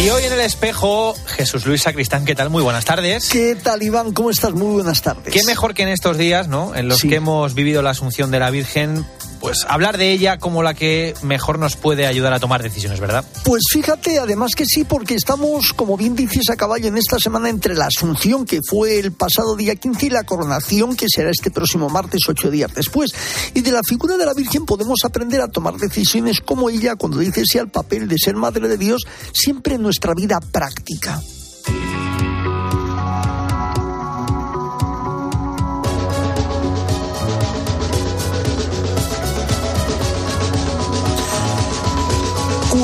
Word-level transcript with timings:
Y 0.00 0.10
hoy 0.10 0.22
en 0.24 0.32
el 0.32 0.40
espejo, 0.40 1.14
Jesús 1.26 1.66
Luis 1.66 1.82
Sacristán, 1.82 2.24
¿qué 2.24 2.36
tal? 2.36 2.50
Muy 2.50 2.62
buenas 2.62 2.84
tardes. 2.84 3.28
¿Qué 3.30 3.56
tal, 3.56 3.82
Iván? 3.82 4.12
¿Cómo 4.12 4.30
estás? 4.30 4.52
Muy 4.52 4.74
buenas 4.74 5.02
tardes. 5.02 5.32
Qué 5.34 5.42
mejor 5.44 5.74
que 5.74 5.82
en 5.82 5.88
estos 5.88 6.16
días, 6.16 6.46
¿no? 6.46 6.74
En 6.76 6.86
los 6.86 6.98
Sí. 7.00 7.08
que 7.08 7.16
hemos 7.16 7.54
vivido 7.54 7.82
la 7.82 7.90
Asunción 7.90 8.30
de 8.30 8.38
la 8.38 8.50
Virgen, 8.50 9.04
pues 9.40 9.64
hablar 9.68 9.98
de 9.98 10.12
ella 10.12 10.38
como 10.38 10.62
la 10.62 10.74
que 10.74 11.14
mejor 11.22 11.58
nos 11.58 11.76
puede 11.76 12.06
ayudar 12.06 12.32
a 12.32 12.40
tomar 12.40 12.62
decisiones, 12.62 13.00
¿verdad? 13.00 13.24
Pues 13.44 13.62
fíjate, 13.72 14.18
además 14.18 14.54
que 14.54 14.64
sí, 14.66 14.84
porque 14.84 15.14
estamos, 15.14 15.72
como 15.72 15.96
bien 15.96 16.14
dices, 16.14 16.50
a 16.50 16.56
caballo 16.56 16.88
en 16.88 16.96
esta 16.96 17.18
semana 17.18 17.48
entre 17.48 17.74
la 17.74 17.86
Asunción, 17.86 18.44
que 18.44 18.60
fue 18.62 18.98
el 18.98 19.12
pasado 19.12 19.56
día 19.56 19.74
15, 19.76 20.06
y 20.06 20.10
la 20.10 20.24
coronación, 20.24 20.96
que 20.96 21.06
será 21.08 21.30
este 21.30 21.50
próximo 21.50 21.88
martes, 21.88 22.20
ocho 22.28 22.50
días 22.50 22.72
después. 22.74 23.12
Y 23.54 23.60
de 23.60 23.72
la 23.72 23.82
figura 23.82 24.16
de 24.16 24.26
la 24.26 24.34
Virgen 24.34 24.66
podemos 24.66 25.00
aprender 25.04 25.40
a 25.40 25.48
tomar 25.48 25.74
decisiones 25.74 26.40
como 26.40 26.70
ella, 26.70 26.96
cuando 26.96 27.18
dice 27.18 27.44
sí 27.44 27.58
al 27.58 27.68
papel 27.68 28.08
de 28.08 28.16
ser 28.18 28.36
Madre 28.36 28.68
de 28.68 28.76
Dios, 28.76 29.06
siempre 29.32 29.74
en 29.74 29.82
nuestra 29.82 30.14
vida 30.14 30.38
práctica. 30.52 31.20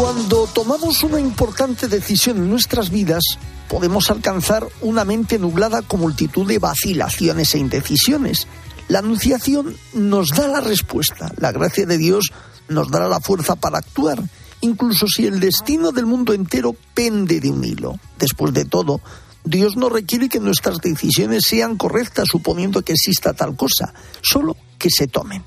Cuando 0.01 0.49
tomamos 0.49 1.05
una 1.05 1.21
importante 1.21 1.87
decisión 1.87 2.39
en 2.39 2.51
nuestras 2.51 2.91
vidas, 2.91 3.23
podemos 3.69 4.11
alcanzar 4.11 4.67
una 4.81 5.05
mente 5.05 5.39
nublada 5.39 5.83
con 5.83 6.01
multitud 6.01 6.49
de 6.49 6.59
vacilaciones 6.59 7.55
e 7.55 7.59
indecisiones. 7.59 8.49
La 8.89 8.99
anunciación 8.99 9.77
nos 9.93 10.31
da 10.31 10.49
la 10.49 10.61
respuesta, 10.61 11.33
la 11.37 11.53
gracia 11.53 11.87
de 11.87 11.97
Dios 11.97 12.33
nos 12.69 12.91
dará 12.91 13.09
la 13.09 13.21
fuerza 13.21 13.55
para 13.55 13.79
actuar, 13.79 14.21
incluso 14.63 15.07
si 15.07 15.27
el 15.27 15.39
destino 15.39 15.93
del 15.93 16.07
mundo 16.07 16.33
entero 16.33 16.75
pende 16.93 17.39
de 17.39 17.53
un 17.53 17.65
hilo. 17.65 18.01
Después 18.19 18.53
de 18.53 18.65
todo, 18.65 19.01
Dios 19.45 19.77
no 19.77 19.91
requiere 19.91 20.29
que 20.29 20.41
nuestras 20.41 20.79
decisiones 20.79 21.45
sean 21.47 21.77
correctas 21.77 22.27
suponiendo 22.33 22.83
que 22.83 22.95
exista 22.95 23.33
tal 23.33 23.55
cosa, 23.55 23.95
solo 24.23 24.57
que 24.77 24.91
se 24.91 25.07
tomen. 25.07 25.45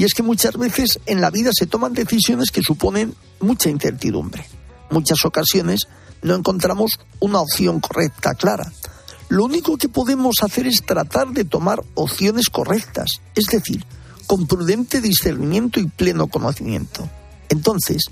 Y 0.00 0.04
es 0.04 0.14
que 0.14 0.22
muchas 0.22 0.56
veces 0.56 0.98
en 1.04 1.20
la 1.20 1.28
vida 1.28 1.50
se 1.52 1.66
toman 1.66 1.92
decisiones 1.92 2.50
que 2.50 2.62
suponen 2.62 3.14
mucha 3.38 3.68
incertidumbre. 3.68 4.46
Muchas 4.88 5.22
ocasiones 5.26 5.88
no 6.22 6.34
encontramos 6.34 6.92
una 7.18 7.40
opción 7.40 7.80
correcta, 7.80 8.32
clara. 8.32 8.72
Lo 9.28 9.44
único 9.44 9.76
que 9.76 9.90
podemos 9.90 10.36
hacer 10.40 10.66
es 10.66 10.86
tratar 10.86 11.32
de 11.32 11.44
tomar 11.44 11.82
opciones 11.96 12.48
correctas, 12.48 13.20
es 13.34 13.44
decir, 13.44 13.84
con 14.26 14.46
prudente 14.46 15.02
discernimiento 15.02 15.80
y 15.80 15.88
pleno 15.88 16.28
conocimiento. 16.28 17.06
Entonces, 17.50 18.04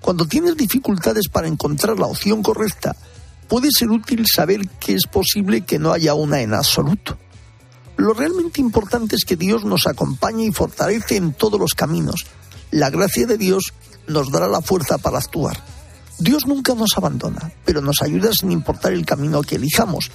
cuando 0.00 0.26
tienes 0.26 0.56
dificultades 0.56 1.26
para 1.26 1.48
encontrar 1.48 1.98
la 1.98 2.06
opción 2.06 2.44
correcta, 2.44 2.94
puede 3.48 3.70
ser 3.76 3.90
útil 3.90 4.26
saber 4.32 4.68
que 4.78 4.94
es 4.94 5.08
posible 5.08 5.62
que 5.62 5.80
no 5.80 5.90
haya 5.90 6.14
una 6.14 6.40
en 6.40 6.54
absoluto. 6.54 7.18
Lo 8.02 8.14
realmente 8.14 8.60
importante 8.60 9.14
es 9.14 9.24
que 9.24 9.36
Dios 9.36 9.64
nos 9.64 9.86
acompañe 9.86 10.46
y 10.46 10.50
fortalece 10.50 11.14
en 11.14 11.34
todos 11.34 11.60
los 11.60 11.74
caminos. 11.74 12.26
La 12.72 12.90
gracia 12.90 13.28
de 13.28 13.38
Dios 13.38 13.74
nos 14.08 14.32
dará 14.32 14.48
la 14.48 14.60
fuerza 14.60 14.98
para 14.98 15.18
actuar. 15.18 15.62
Dios 16.18 16.48
nunca 16.48 16.74
nos 16.74 16.98
abandona, 16.98 17.52
pero 17.64 17.80
nos 17.80 18.02
ayuda 18.02 18.32
sin 18.32 18.50
importar 18.50 18.92
el 18.92 19.06
camino 19.06 19.42
que 19.42 19.54
elijamos. 19.54 20.10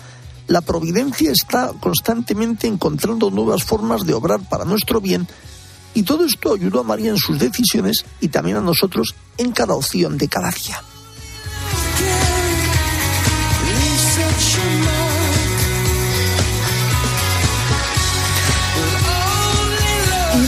La 0.48 0.60
providencia 0.60 1.32
está 1.32 1.72
constantemente 1.80 2.68
encontrando 2.68 3.32
nuevas 3.32 3.64
formas 3.64 4.06
de 4.06 4.16
obrar 4.16 4.42
para 4.50 4.66
nuestro 4.66 5.00
bien 5.00 5.26
y 5.94 6.04
todo 6.04 6.26
esto 6.26 6.56
ayudó 6.56 6.82
a 6.82 6.84
María 6.84 7.12
en 7.12 7.18
sus 7.18 7.40
decisiones 7.40 8.04
y 8.20 8.28
también 8.28 8.58
a 8.58 8.62
nosotros 8.62 9.16
en 9.38 9.54
cada 9.54 9.76
opción 9.76 10.18
de 10.18 10.28
cada 10.28 10.52
día. 10.52 10.84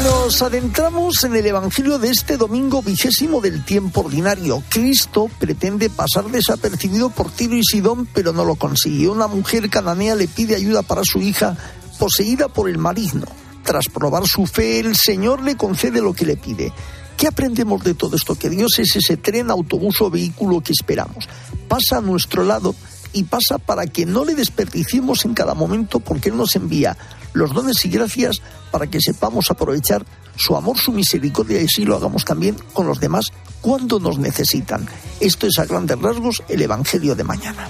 Nos 0.09 0.41
adentramos 0.41 1.23
en 1.23 1.35
el 1.35 1.45
Evangelio 1.45 1.99
de 1.99 2.09
este 2.09 2.35
domingo 2.35 2.81
vigésimo 2.81 3.41
del 3.41 3.63
tiempo 3.63 4.01
ordinario. 4.01 4.63
Cristo 4.67 5.29
pretende 5.39 5.89
pasar 5.91 6.25
desapercibido 6.31 7.11
por 7.11 7.31
Tiro 7.31 7.55
y 7.55 7.63
Sidón, 7.63 8.07
pero 8.11 8.33
no 8.33 8.43
lo 8.43 8.55
consigue. 8.55 9.07
Una 9.07 9.27
mujer 9.27 9.69
cananea 9.69 10.15
le 10.15 10.27
pide 10.27 10.55
ayuda 10.55 10.81
para 10.81 11.03
su 11.03 11.21
hija, 11.21 11.55
poseída 11.99 12.47
por 12.47 12.69
el 12.69 12.79
maligno. 12.79 13.27
Tras 13.63 13.87
probar 13.87 14.25
su 14.25 14.47
fe, 14.47 14.79
el 14.79 14.95
Señor 14.95 15.43
le 15.43 15.55
concede 15.55 16.01
lo 16.01 16.13
que 16.13 16.25
le 16.25 16.37
pide. 16.37 16.73
¿Qué 17.15 17.27
aprendemos 17.27 17.83
de 17.83 17.93
todo 17.93 18.15
esto? 18.15 18.33
Que 18.33 18.49
Dios 18.49 18.79
es 18.79 18.95
ese 18.95 19.17
tren, 19.17 19.51
autobús 19.51 20.01
o 20.01 20.09
vehículo 20.09 20.61
que 20.61 20.71
esperamos. 20.71 21.27
Pasa 21.67 21.97
a 21.97 22.01
nuestro 22.01 22.43
lado 22.43 22.73
y 23.13 23.23
pasa 23.23 23.57
para 23.57 23.85
que 23.87 24.05
no 24.05 24.25
le 24.25 24.35
desperdiciemos 24.35 25.25
en 25.25 25.33
cada 25.33 25.53
momento 25.53 25.99
porque 25.99 26.29
Él 26.29 26.37
nos 26.37 26.55
envía 26.55 26.97
los 27.33 27.53
dones 27.53 27.83
y 27.85 27.89
gracias 27.89 28.41
para 28.71 28.87
que 28.87 29.01
sepamos 29.01 29.51
aprovechar 29.51 30.05
su 30.35 30.55
amor, 30.55 30.77
su 30.77 30.91
misericordia 30.91 31.61
y 31.61 31.65
así 31.65 31.83
lo 31.83 31.95
hagamos 31.95 32.25
también 32.25 32.55
con 32.73 32.87
los 32.87 32.99
demás 32.99 33.25
cuando 33.61 33.99
nos 33.99 34.17
necesitan. 34.17 34.87
Esto 35.19 35.47
es 35.47 35.59
a 35.59 35.65
grandes 35.65 35.99
rasgos 35.99 36.43
el 36.47 36.61
Evangelio 36.61 37.15
de 37.15 37.23
mañana. 37.23 37.69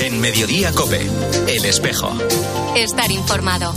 En 0.00 0.20
Mediodía 0.20 0.72
Cope, 0.72 1.00
El 1.48 1.64
Espejo. 1.64 2.12
Estar 2.76 3.10
informado. 3.10 3.74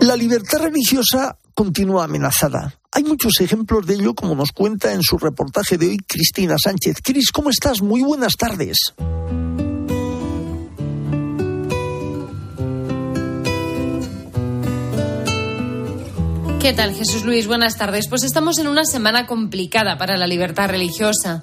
La 0.00 0.16
libertad 0.16 0.58
religiosa 0.58 1.36
continúa 1.54 2.04
amenazada. 2.04 2.81
Hay 2.94 3.04
muchos 3.04 3.32
ejemplos 3.40 3.86
de 3.86 3.94
ello, 3.94 4.14
como 4.14 4.34
nos 4.34 4.52
cuenta 4.52 4.92
en 4.92 5.02
su 5.02 5.16
reportaje 5.16 5.78
de 5.78 5.88
hoy 5.88 5.96
Cristina 6.06 6.56
Sánchez. 6.62 6.98
Cris, 7.02 7.32
¿cómo 7.32 7.48
estás? 7.48 7.80
Muy 7.80 8.02
buenas 8.02 8.34
tardes. 8.36 8.76
¿Qué 16.60 16.74
tal, 16.74 16.94
Jesús 16.94 17.24
Luis? 17.24 17.46
Buenas 17.46 17.78
tardes. 17.78 18.08
Pues 18.10 18.24
estamos 18.24 18.58
en 18.58 18.68
una 18.68 18.84
semana 18.84 19.26
complicada 19.26 19.96
para 19.96 20.18
la 20.18 20.26
libertad 20.26 20.68
religiosa. 20.68 21.42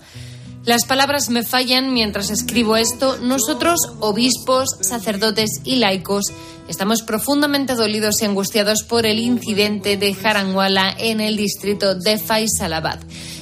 Las 0.70 0.86
palabras 0.86 1.32
me 1.32 1.42
fallan 1.42 1.96
mientras 1.96 2.30
escribo 2.30 2.78
esto. 2.78 3.18
Nosotros, 3.18 3.80
obispos, 4.02 4.78
sacerdotes 4.82 5.62
y 5.64 5.78
laicos, 5.78 6.26
estamos 6.68 7.02
profundamente 7.02 7.74
dolidos 7.74 8.22
y 8.22 8.26
angustiados 8.26 8.84
por 8.84 9.08
el 9.08 9.18
incidente 9.18 9.98
de 9.98 10.16
Haranwala 10.24 10.96
en 10.96 11.22
el 11.22 11.38
distrito 11.38 11.96
de 11.96 12.20
Faisalabad. 12.20 13.00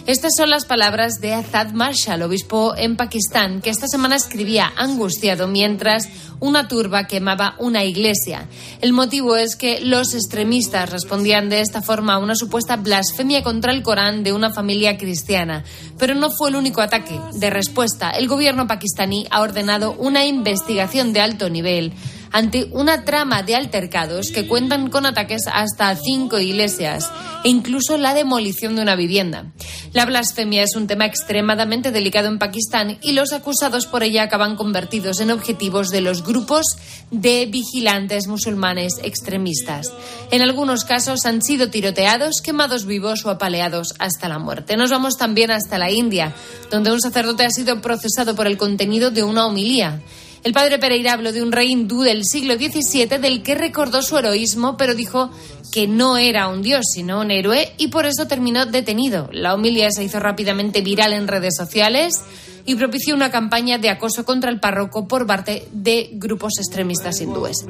Estas 0.07 0.35
son 0.37 0.49
las 0.49 0.63
palabras 0.63 1.19
de 1.19 1.33
Azad 1.33 1.73
Marshall, 1.73 2.21
obispo 2.21 2.73
en 2.77 2.95
Pakistán, 2.95 3.59
que 3.59 3.69
esta 3.69 3.89
semana 3.89 4.15
escribía 4.15 4.71
angustiado 4.77 5.49
mientras 5.49 6.07
una 6.39 6.69
turba 6.69 7.07
quemaba 7.07 7.55
una 7.59 7.83
iglesia. 7.83 8.47
El 8.79 8.93
motivo 8.93 9.35
es 9.35 9.57
que 9.57 9.81
los 9.81 10.13
extremistas 10.13 10.89
respondían 10.89 11.49
de 11.49 11.59
esta 11.59 11.81
forma 11.81 12.13
a 12.13 12.19
una 12.19 12.35
supuesta 12.35 12.77
blasfemia 12.77 13.43
contra 13.43 13.73
el 13.73 13.83
Corán 13.83 14.23
de 14.23 14.31
una 14.31 14.49
familia 14.49 14.97
cristiana. 14.97 15.65
Pero 15.97 16.15
no 16.15 16.29
fue 16.31 16.51
el 16.51 16.55
único 16.55 16.79
ataque. 16.79 17.19
De 17.33 17.49
respuesta, 17.49 18.11
el 18.11 18.29
gobierno 18.29 18.65
pakistaní 18.65 19.27
ha 19.29 19.41
ordenado 19.41 19.91
una 19.91 20.25
investigación 20.25 21.11
de 21.11 21.19
alto 21.19 21.49
nivel 21.49 21.91
ante 22.31 22.65
una 22.71 23.05
trama 23.05 23.43
de 23.43 23.55
altercados 23.55 24.31
que 24.31 24.47
cuentan 24.47 24.89
con 24.89 25.05
ataques 25.05 25.43
hasta 25.51 25.95
cinco 25.95 26.39
iglesias 26.39 27.09
e 27.43 27.49
incluso 27.49 27.97
la 27.97 28.13
demolición 28.13 28.75
de 28.75 28.81
una 28.81 28.95
vivienda. 28.95 29.51
La 29.93 30.05
blasfemia 30.05 30.63
es 30.63 30.75
un 30.75 30.87
tema 30.87 31.05
extremadamente 31.05 31.91
delicado 31.91 32.27
en 32.27 32.39
Pakistán 32.39 32.97
y 33.01 33.13
los 33.13 33.33
acusados 33.33 33.85
por 33.85 34.03
ella 34.03 34.23
acaban 34.23 34.55
convertidos 34.55 35.19
en 35.19 35.31
objetivos 35.31 35.89
de 35.89 36.01
los 36.01 36.23
grupos 36.23 36.77
de 37.11 37.45
vigilantes 37.45 38.27
musulmanes 38.27 38.93
extremistas. 39.03 39.91
En 40.31 40.41
algunos 40.41 40.83
casos 40.83 41.25
han 41.25 41.41
sido 41.41 41.69
tiroteados, 41.69 42.41
quemados 42.41 42.85
vivos 42.85 43.25
o 43.25 43.29
apaleados 43.29 43.93
hasta 43.99 44.29
la 44.29 44.39
muerte. 44.39 44.77
Nos 44.77 44.91
vamos 44.91 45.17
también 45.17 45.51
hasta 45.51 45.77
la 45.77 45.91
India, 45.91 46.33
donde 46.69 46.91
un 46.91 47.01
sacerdote 47.01 47.45
ha 47.45 47.49
sido 47.49 47.81
procesado 47.81 48.35
por 48.35 48.47
el 48.47 48.57
contenido 48.57 49.11
de 49.11 49.23
una 49.23 49.45
homilía. 49.45 50.01
El 50.47 50.53
padre 50.53 50.79
Pereira 50.79 51.11
habló 51.11 51.33
de 51.33 51.43
un 51.43 51.51
rey 51.51 51.69
hindú 51.73 52.03
del 52.03 52.23
siglo 52.23 52.55
XVII 52.55 53.19
del 53.19 53.43
que 53.43 53.53
recordó 53.53 54.01
su 54.01 54.17
heroísmo, 54.17 54.77
pero 54.77 54.95
dijo 54.95 55.29
que 55.73 55.89
no 55.89 56.15
era 56.15 56.47
un 56.47 56.61
dios, 56.61 56.85
sino 56.93 57.19
un 57.19 57.31
héroe, 57.31 57.73
y 57.77 57.89
por 57.89 58.05
eso 58.05 58.27
terminó 58.27 58.65
detenido. 58.65 59.27
La 59.33 59.53
homilía 59.53 59.91
se 59.91 60.05
hizo 60.05 60.21
rápidamente 60.21 60.79
viral 60.79 61.11
en 61.11 61.27
redes 61.27 61.53
sociales 61.57 62.21
y 62.63 62.75
propició 62.75 63.13
una 63.13 63.29
campaña 63.29 63.77
de 63.77 63.89
acoso 63.89 64.23
contra 64.23 64.49
el 64.49 64.61
párroco 64.61 65.05
por 65.05 65.27
parte 65.27 65.67
de 65.73 66.11
grupos 66.13 66.53
extremistas 66.59 67.19
hindúes. 67.19 67.65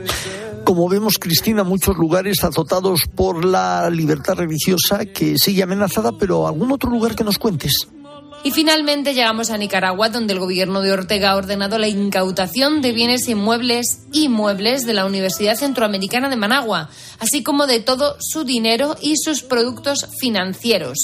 Como 0.64 0.88
vemos, 0.88 1.18
Cristina, 1.18 1.64
muchos 1.64 1.98
lugares 1.98 2.44
azotados 2.44 3.06
por 3.16 3.44
la 3.44 3.90
libertad 3.90 4.36
religiosa 4.36 5.04
que 5.04 5.40
sigue 5.40 5.64
amenazada, 5.64 6.12
pero 6.12 6.48
algún 6.48 6.72
otro 6.72 6.92
lugar 6.92 7.16
que 7.16 7.24
nos 7.24 7.40
cuentes. 7.40 7.88
Y 8.48 8.52
finalmente 8.52 9.14
llegamos 9.14 9.50
a 9.50 9.58
Nicaragua, 9.58 10.08
donde 10.08 10.32
el 10.32 10.40
gobierno 10.40 10.80
de 10.80 10.94
Ortega 10.94 11.32
ha 11.32 11.36
ordenado 11.36 11.78
la 11.78 11.90
incautación 11.90 12.82
de 12.82 12.94
bienes 12.94 13.28
inmuebles 13.28 14.04
y 14.14 14.30
muebles 14.30 14.86
de 14.86 14.94
la 14.94 15.06
Universidad 15.06 15.58
Centroamericana 15.58 16.30
de 16.30 16.38
Managua, 16.38 16.90
así 17.20 17.44
como 17.44 17.68
de 17.68 17.82
todo 17.82 18.16
su 18.22 18.46
dinero 18.46 18.96
y 19.02 19.18
sus 19.18 19.44
productos 19.44 20.08
financieros. 20.22 20.98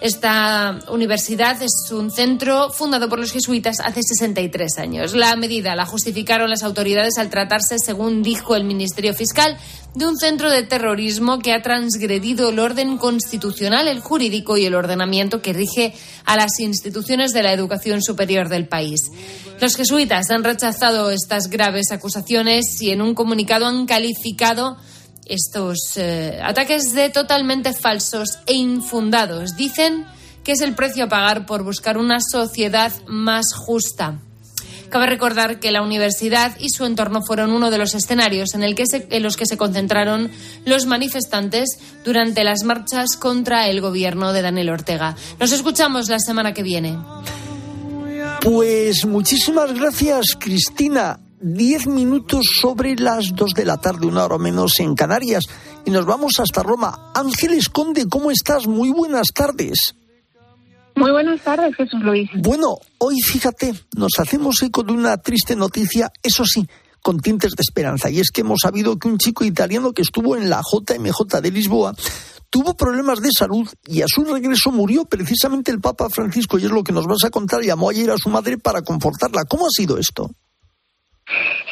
Esta 0.00 0.78
universidad 0.90 1.60
es 1.60 1.90
un 1.90 2.12
centro 2.12 2.70
fundado 2.70 3.08
por 3.08 3.18
los 3.18 3.32
jesuitas 3.32 3.80
hace 3.80 4.00
63 4.02 4.78
años. 4.78 5.14
La 5.14 5.34
medida 5.34 5.74
la 5.74 5.86
justificaron 5.86 6.50
las 6.50 6.62
autoridades 6.62 7.18
al 7.18 7.30
tratarse, 7.30 7.76
según 7.84 8.22
dijo 8.22 8.54
el 8.54 8.62
Ministerio 8.62 9.12
Fiscal, 9.12 9.58
de 9.96 10.06
un 10.06 10.16
centro 10.16 10.50
de 10.50 10.62
terrorismo 10.62 11.40
que 11.40 11.52
ha 11.52 11.62
transgredido 11.62 12.50
el 12.50 12.60
orden 12.60 12.96
constitucional, 12.96 13.88
el 13.88 13.98
jurídico 13.98 14.56
y 14.56 14.66
el 14.66 14.76
ordenamiento 14.76 15.42
que 15.42 15.52
rige 15.52 15.94
a 16.24 16.36
las 16.36 16.60
instituciones 16.60 17.32
de 17.32 17.42
la 17.42 17.52
educación 17.52 18.00
superior 18.00 18.48
del 18.48 18.68
país. 18.68 19.10
Los 19.60 19.74
jesuitas 19.74 20.30
han 20.30 20.44
rechazado 20.44 21.10
estas 21.10 21.48
graves 21.48 21.90
acusaciones 21.90 22.80
y 22.80 22.90
en 22.90 23.02
un 23.02 23.14
comunicado 23.14 23.66
han 23.66 23.86
calificado 23.86 24.76
estos 25.28 25.78
eh, 25.96 26.40
ataques 26.42 26.92
de 26.92 27.10
totalmente 27.10 27.72
falsos 27.72 28.38
e 28.46 28.54
infundados. 28.54 29.56
Dicen 29.56 30.06
que 30.44 30.52
es 30.52 30.60
el 30.60 30.74
precio 30.74 31.04
a 31.04 31.08
pagar 31.08 31.46
por 31.46 31.62
buscar 31.62 31.98
una 31.98 32.18
sociedad 32.20 32.92
más 33.06 33.52
justa. 33.54 34.18
Cabe 34.88 35.06
recordar 35.06 35.60
que 35.60 35.70
la 35.70 35.82
universidad 35.82 36.56
y 36.58 36.70
su 36.70 36.86
entorno 36.86 37.20
fueron 37.22 37.52
uno 37.52 37.70
de 37.70 37.76
los 37.76 37.94
escenarios 37.94 38.54
en, 38.54 38.62
el 38.62 38.74
que 38.74 38.84
en 38.90 39.22
los 39.22 39.36
que 39.36 39.44
se 39.44 39.58
concentraron 39.58 40.30
los 40.64 40.86
manifestantes 40.86 41.78
durante 42.04 42.42
las 42.44 42.62
marchas 42.62 43.16
contra 43.16 43.68
el 43.68 43.82
gobierno 43.82 44.32
de 44.32 44.42
Daniel 44.42 44.70
Ortega. 44.70 45.14
Nos 45.38 45.52
escuchamos 45.52 46.08
la 46.08 46.18
semana 46.18 46.54
que 46.54 46.62
viene. 46.62 46.96
Pues 48.40 49.04
muchísimas 49.04 49.74
gracias, 49.74 50.36
Cristina. 50.38 51.20
Diez 51.40 51.86
minutos 51.86 52.46
sobre 52.60 52.96
las 52.96 53.32
dos 53.36 53.52
de 53.54 53.64
la 53.64 53.76
tarde, 53.76 54.06
una 54.06 54.24
hora 54.24 54.38
menos 54.38 54.80
en 54.80 54.96
Canarias. 54.96 55.44
Y 55.84 55.90
nos 55.90 56.04
vamos 56.04 56.32
hasta 56.40 56.64
Roma. 56.64 57.12
Ángeles 57.14 57.68
Conde, 57.68 58.08
¿cómo 58.08 58.32
estás? 58.32 58.66
Muy 58.66 58.90
buenas 58.90 59.28
tardes. 59.32 59.94
Muy 60.96 61.12
buenas 61.12 61.40
tardes, 61.42 61.76
Jesús 61.76 62.00
Luis. 62.02 62.28
Bueno, 62.34 62.78
hoy 62.98 63.20
fíjate, 63.20 63.72
nos 63.96 64.18
hacemos 64.18 64.60
eco 64.62 64.82
de 64.82 64.92
una 64.92 65.16
triste 65.18 65.54
noticia, 65.54 66.10
eso 66.24 66.44
sí, 66.44 66.66
con 67.04 67.20
tintes 67.20 67.52
de 67.52 67.62
esperanza. 67.62 68.10
Y 68.10 68.18
es 68.18 68.32
que 68.32 68.40
hemos 68.40 68.58
sabido 68.62 68.98
que 68.98 69.06
un 69.06 69.18
chico 69.18 69.44
italiano 69.44 69.92
que 69.92 70.02
estuvo 70.02 70.34
en 70.34 70.50
la 70.50 70.60
JMJ 70.60 71.40
de 71.40 71.50
Lisboa 71.52 71.94
tuvo 72.50 72.74
problemas 72.74 73.20
de 73.20 73.30
salud 73.30 73.68
y 73.86 74.02
a 74.02 74.06
su 74.08 74.24
regreso 74.24 74.72
murió 74.72 75.04
precisamente 75.04 75.70
el 75.70 75.80
Papa 75.80 76.08
Francisco. 76.10 76.58
Y 76.58 76.64
es 76.64 76.70
lo 76.72 76.82
que 76.82 76.92
nos 76.92 77.06
vas 77.06 77.22
a 77.24 77.30
contar. 77.30 77.62
Llamó 77.62 77.90
ayer 77.90 78.10
a 78.10 78.18
su 78.18 78.28
madre 78.28 78.58
para 78.58 78.82
confortarla. 78.82 79.44
¿Cómo 79.44 79.66
ha 79.66 79.70
sido 79.70 79.98
esto? 79.98 80.32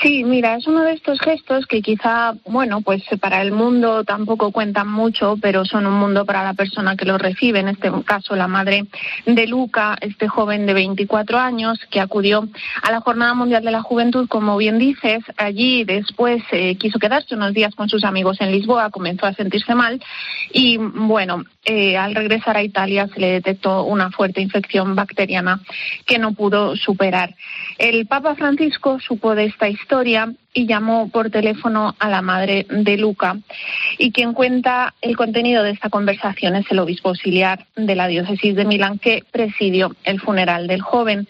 Sí, 0.02 0.24
mira, 0.24 0.56
es 0.56 0.66
uno 0.66 0.82
de 0.82 0.92
estos 0.92 1.18
gestos 1.20 1.66
que 1.66 1.80
quizá, 1.80 2.34
bueno, 2.44 2.82
pues 2.82 3.02
para 3.20 3.40
el 3.40 3.52
mundo 3.52 4.04
tampoco 4.04 4.52
cuentan 4.52 4.88
mucho, 4.88 5.36
pero 5.40 5.64
son 5.64 5.86
un 5.86 5.94
mundo 5.94 6.26
para 6.26 6.44
la 6.44 6.52
persona 6.52 6.96
que 6.96 7.06
lo 7.06 7.16
recibe, 7.16 7.60
en 7.60 7.68
este 7.68 7.90
caso 8.04 8.36
la 8.36 8.46
madre 8.46 8.84
de 9.24 9.46
Luca, 9.46 9.96
este 10.00 10.28
joven 10.28 10.66
de 10.66 10.74
24 10.74 11.38
años 11.38 11.78
que 11.90 12.00
acudió 12.00 12.46
a 12.82 12.92
la 12.92 13.00
Jornada 13.00 13.32
Mundial 13.32 13.64
de 13.64 13.70
la 13.70 13.80
Juventud, 13.80 14.28
como 14.28 14.58
bien 14.58 14.78
dices, 14.78 15.24
allí 15.38 15.84
después 15.84 16.42
eh, 16.52 16.76
quiso 16.76 16.98
quedarse 16.98 17.34
unos 17.34 17.54
días 17.54 17.74
con 17.74 17.88
sus 17.88 18.04
amigos 18.04 18.40
en 18.40 18.52
Lisboa, 18.52 18.90
comenzó 18.90 19.24
a 19.24 19.32
sentirse 19.32 19.74
mal 19.74 20.02
y, 20.52 20.76
bueno, 20.76 21.44
eh, 21.64 21.96
al 21.96 22.14
regresar 22.14 22.58
a 22.58 22.62
Italia 22.62 23.08
se 23.12 23.20
le 23.20 23.32
detectó 23.32 23.84
una 23.84 24.10
fuerte 24.10 24.42
infección 24.42 24.94
bacteriana 24.94 25.60
que 26.04 26.18
no 26.18 26.32
pudo 26.32 26.76
superar. 26.76 27.34
El 27.78 28.06
Papa 28.06 28.34
Francisco 28.34 29.00
supo 29.00 29.34
de 29.34 29.45
esta 29.46 29.68
historia 29.68 30.32
y 30.56 30.66
llamó 30.66 31.10
por 31.10 31.30
teléfono 31.30 31.94
a 31.98 32.08
la 32.08 32.22
madre 32.22 32.66
de 32.70 32.96
Luca. 32.96 33.36
Y 33.98 34.10
quien 34.10 34.32
cuenta 34.32 34.94
el 35.02 35.14
contenido 35.14 35.62
de 35.62 35.70
esta 35.70 35.90
conversación 35.90 36.56
es 36.56 36.64
el 36.70 36.78
obispo 36.78 37.10
auxiliar 37.10 37.66
de 37.76 37.94
la 37.94 38.08
diócesis 38.08 38.56
de 38.56 38.64
Milán 38.64 38.98
que 38.98 39.22
presidió 39.30 39.94
el 40.04 40.18
funeral 40.18 40.66
del 40.66 40.80
joven. 40.80 41.28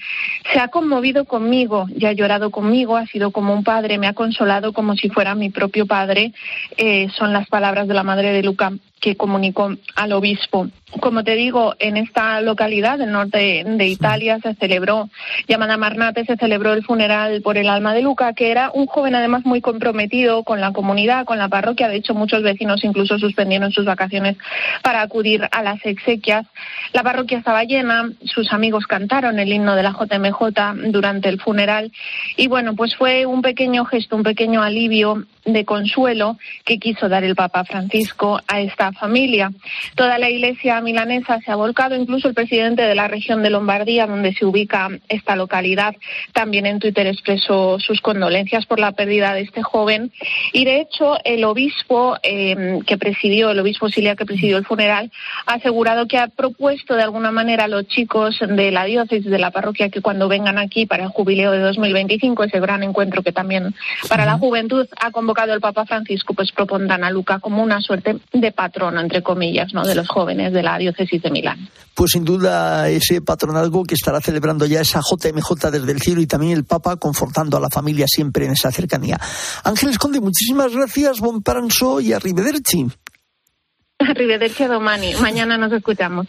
Se 0.52 0.60
ha 0.60 0.68
conmovido 0.68 1.24
conmigo 1.24 1.86
y 1.92 2.06
ha 2.06 2.12
llorado 2.12 2.50
conmigo, 2.50 2.96
ha 2.96 3.06
sido 3.06 3.32
como 3.32 3.52
un 3.52 3.64
padre, 3.64 3.98
me 3.98 4.06
ha 4.06 4.12
consolado 4.12 4.72
como 4.72 4.94
si 4.94 5.08
fuera 5.10 5.34
mi 5.34 5.50
propio 5.50 5.86
padre. 5.86 6.32
Eh, 6.76 7.08
son 7.18 7.32
las 7.32 7.48
palabras 7.48 7.88
de 7.88 7.94
la 7.94 8.04
madre 8.04 8.32
de 8.32 8.44
Luca 8.44 8.72
que 9.00 9.16
comunicó 9.16 9.72
al 9.94 10.12
obispo. 10.12 10.68
Como 11.00 11.24
te 11.24 11.34
digo, 11.34 11.74
en 11.78 11.96
esta 11.96 12.40
localidad 12.40 12.98
del 12.98 13.12
norte 13.12 13.64
de 13.66 13.88
Italia 13.88 14.38
se 14.42 14.54
celebró, 14.54 15.10
llamada 15.48 15.76
Marnate, 15.76 16.24
se 16.24 16.36
celebró 16.36 16.72
el 16.72 16.84
funeral 16.84 17.42
por 17.42 17.58
el 17.58 17.68
alma 17.68 17.92
de 17.92 18.02
Luca, 18.02 18.32
que 18.32 18.50
era 18.50 18.70
un 18.72 18.86
joven 18.86 19.14
además 19.16 19.44
muy 19.44 19.60
comprometido 19.60 20.44
con 20.44 20.60
la 20.60 20.72
comunidad, 20.72 21.24
con 21.24 21.38
la 21.38 21.48
parroquia. 21.48 21.88
De 21.88 21.96
hecho, 21.96 22.14
muchos 22.14 22.42
vecinos 22.42 22.84
incluso 22.84 23.18
suspendieron 23.18 23.72
sus 23.72 23.84
vacaciones 23.84 24.36
para 24.82 25.02
acudir 25.02 25.48
a 25.50 25.62
las 25.62 25.84
exequias. 25.84 26.46
La 26.92 27.02
parroquia 27.02 27.38
estaba 27.38 27.64
llena, 27.64 28.10
sus 28.24 28.52
amigos 28.52 28.86
cantaron 28.86 29.38
el 29.38 29.52
himno 29.52 29.74
de 29.74 29.82
la 29.82 29.92
JMJ 29.92 30.90
durante 30.90 31.28
el 31.28 31.40
funeral 31.40 31.92
y 32.36 32.48
bueno, 32.48 32.74
pues 32.74 32.94
fue 32.96 33.26
un 33.26 33.42
pequeño 33.42 33.84
gesto, 33.84 34.16
un 34.16 34.22
pequeño 34.22 34.62
alivio 34.62 35.24
de 35.44 35.64
consuelo 35.64 36.38
que 36.64 36.78
quiso 36.78 37.08
dar 37.08 37.24
el 37.24 37.36
Papa 37.36 37.64
Francisco 37.64 38.40
a 38.46 38.60
esta 38.60 38.92
familia. 38.92 39.52
Toda 39.94 40.18
la 40.18 40.28
iglesia 40.28 40.80
milanesa 40.80 41.40
se 41.40 41.50
ha 41.50 41.56
volcado, 41.56 41.94
incluso 41.94 42.28
el 42.28 42.34
presidente 42.34 42.82
de 42.82 42.94
la 42.94 43.08
región 43.08 43.42
de 43.42 43.50
Lombardía, 43.50 44.06
donde 44.06 44.34
se 44.34 44.44
ubica 44.44 44.88
esta 45.08 45.36
localidad, 45.36 45.94
también 46.32 46.66
en 46.66 46.80
Twitter 46.80 47.06
expresó 47.06 47.78
sus 47.78 48.00
condolencias 48.00 48.66
por 48.66 48.80
la 48.80 48.92
pérdida 48.92 49.05
de 49.06 49.40
este 49.40 49.62
joven. 49.62 50.12
Y 50.52 50.64
de 50.64 50.80
hecho, 50.80 51.16
el 51.24 51.44
obispo 51.44 52.16
eh, 52.22 52.80
que 52.86 52.98
presidió, 52.98 53.50
el 53.50 53.60
obispo 53.60 53.86
auxiliar 53.86 54.16
que 54.16 54.26
presidió 54.26 54.58
el 54.58 54.66
funeral, 54.66 55.10
ha 55.46 55.54
asegurado 55.54 56.06
que 56.06 56.18
ha 56.18 56.28
propuesto 56.28 56.94
de 56.94 57.02
alguna 57.02 57.30
manera 57.30 57.64
a 57.64 57.68
los 57.68 57.86
chicos 57.86 58.38
de 58.40 58.70
la 58.70 58.84
diócesis, 58.84 59.24
de 59.30 59.38
la 59.38 59.50
parroquia, 59.50 59.88
que 59.88 60.02
cuando 60.02 60.28
vengan 60.28 60.58
aquí 60.58 60.86
para 60.86 61.04
el 61.04 61.10
jubileo 61.10 61.52
de 61.52 61.60
2025, 61.60 62.44
ese 62.44 62.60
gran 62.60 62.82
encuentro 62.82 63.22
que 63.22 63.32
también 63.32 63.74
para 64.08 64.24
la 64.24 64.38
juventud 64.38 64.86
ha 65.00 65.10
convocado 65.10 65.52
el 65.54 65.60
Papa 65.60 65.86
Francisco, 65.86 66.34
pues 66.34 66.52
propondrán 66.52 67.04
a 67.04 67.10
Luca 67.10 67.38
como 67.38 67.62
una 67.62 67.80
suerte 67.80 68.16
de 68.32 68.52
patrono, 68.52 69.00
entre 69.00 69.22
comillas, 69.22 69.72
¿no? 69.72 69.84
de 69.84 69.94
los 69.94 70.08
jóvenes 70.08 70.52
de 70.52 70.62
la 70.62 70.78
diócesis 70.78 71.22
de 71.22 71.30
Milán. 71.30 71.68
Pues 71.94 72.10
sin 72.10 72.24
duda 72.24 72.88
ese 72.90 73.22
patronazgo 73.22 73.84
que 73.84 73.94
estará 73.94 74.20
celebrando 74.20 74.66
ya 74.66 74.80
esa 74.80 75.00
JMJ 75.00 75.70
desde 75.70 75.92
el 75.92 76.00
cielo 76.00 76.20
y 76.20 76.26
también 76.26 76.52
el 76.52 76.64
Papa 76.64 76.96
confortando 76.96 77.56
a 77.56 77.60
la 77.60 77.70
familia 77.70 78.06
siempre 78.06 78.44
en 78.44 78.52
esa 78.52 78.70
cercanía. 78.86 79.18
Ángeles 79.64 79.98
Conde, 79.98 80.20
muchísimas 80.20 80.72
gracias, 80.72 81.20
bon 81.20 81.42
pranzo 81.42 82.00
y 82.00 82.12
arrivederci. 82.12 82.86
Arrivederci 83.98 84.64
a 84.64 84.68
Domani. 84.68 85.14
Mañana 85.20 85.56
nos 85.58 85.72
escuchamos. 85.72 86.26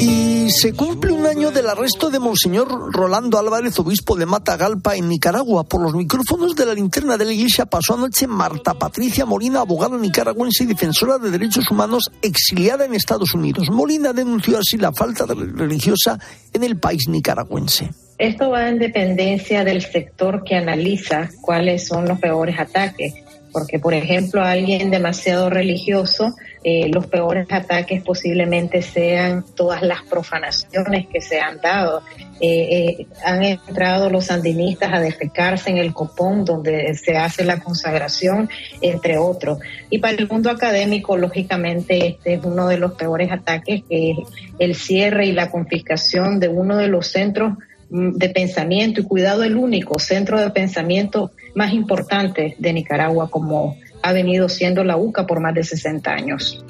Y 0.00 0.37
se 0.50 0.72
cumple 0.72 1.12
un 1.12 1.26
año 1.26 1.50
del 1.50 1.68
arresto 1.68 2.10
de 2.10 2.18
Monseñor 2.18 2.92
Rolando 2.92 3.38
Álvarez, 3.38 3.78
obispo 3.78 4.16
de 4.16 4.26
Matagalpa, 4.26 4.96
en 4.96 5.08
Nicaragua. 5.08 5.64
Por 5.64 5.82
los 5.82 5.94
micrófonos 5.94 6.54
de 6.54 6.66
la 6.66 6.74
linterna 6.74 7.16
de 7.16 7.24
la 7.24 7.32
iglesia 7.32 7.66
pasó 7.66 7.94
anoche 7.94 8.26
Marta 8.26 8.74
Patricia 8.74 9.26
Molina, 9.26 9.60
abogada 9.60 9.96
nicaragüense 9.96 10.64
y 10.64 10.68
defensora 10.68 11.18
de 11.18 11.30
derechos 11.30 11.70
humanos, 11.70 12.10
exiliada 12.22 12.84
en 12.84 12.94
Estados 12.94 13.34
Unidos. 13.34 13.68
Molina 13.70 14.12
denunció 14.12 14.58
así 14.58 14.76
la 14.76 14.92
falta 14.92 15.26
religiosa 15.26 16.18
en 16.52 16.64
el 16.64 16.78
país 16.78 17.08
nicaragüense. 17.08 17.90
Esto 18.18 18.50
va 18.50 18.68
en 18.68 18.78
dependencia 18.78 19.64
del 19.64 19.82
sector 19.82 20.42
que 20.44 20.56
analiza 20.56 21.30
cuáles 21.40 21.86
son 21.86 22.08
los 22.08 22.18
peores 22.18 22.58
ataques 22.58 23.14
porque 23.52 23.78
por 23.78 23.94
ejemplo 23.94 24.42
alguien 24.42 24.90
demasiado 24.90 25.50
religioso, 25.50 26.34
eh, 26.70 26.90
los 26.92 27.06
peores 27.06 27.46
ataques 27.50 28.02
posiblemente 28.02 28.82
sean 28.82 29.42
todas 29.56 29.80
las 29.80 30.02
profanaciones 30.02 31.06
que 31.06 31.22
se 31.22 31.40
han 31.40 31.62
dado. 31.62 32.02
Eh, 32.42 32.98
eh, 33.00 33.06
han 33.24 33.42
entrado 33.42 34.10
los 34.10 34.26
sandinistas 34.26 34.92
a 34.92 35.00
defecarse 35.00 35.70
en 35.70 35.78
el 35.78 35.94
copón 35.94 36.44
donde 36.44 36.94
se 36.94 37.16
hace 37.16 37.42
la 37.46 37.60
consagración, 37.60 38.50
entre 38.82 39.16
otros. 39.16 39.60
Y 39.88 39.96
para 39.96 40.18
el 40.18 40.28
mundo 40.28 40.50
académico, 40.50 41.16
lógicamente, 41.16 42.06
este 42.06 42.34
es 42.34 42.44
uno 42.44 42.68
de 42.68 42.76
los 42.76 42.92
peores 42.92 43.32
ataques, 43.32 43.84
que 43.88 44.10
es 44.10 44.18
el 44.58 44.74
cierre 44.74 45.24
y 45.24 45.32
la 45.32 45.50
confiscación 45.50 46.38
de 46.38 46.48
uno 46.48 46.76
de 46.76 46.88
los 46.88 47.06
centros 47.06 47.54
mm, 47.88 48.10
de 48.10 48.28
pensamiento 48.28 49.00
y 49.00 49.04
cuidado 49.04 49.42
el 49.42 49.56
único 49.56 49.98
centro 49.98 50.38
de 50.38 50.50
pensamiento 50.50 51.30
más 51.54 51.72
importante 51.72 52.56
de 52.58 52.72
Nicaragua, 52.74 53.30
como 53.30 53.78
ha 54.02 54.12
venido 54.12 54.48
siendo 54.48 54.84
la 54.84 54.96
UCA 54.96 55.26
por 55.26 55.40
más 55.40 55.54
de 55.54 55.64
60 55.64 56.10
años. 56.10 56.64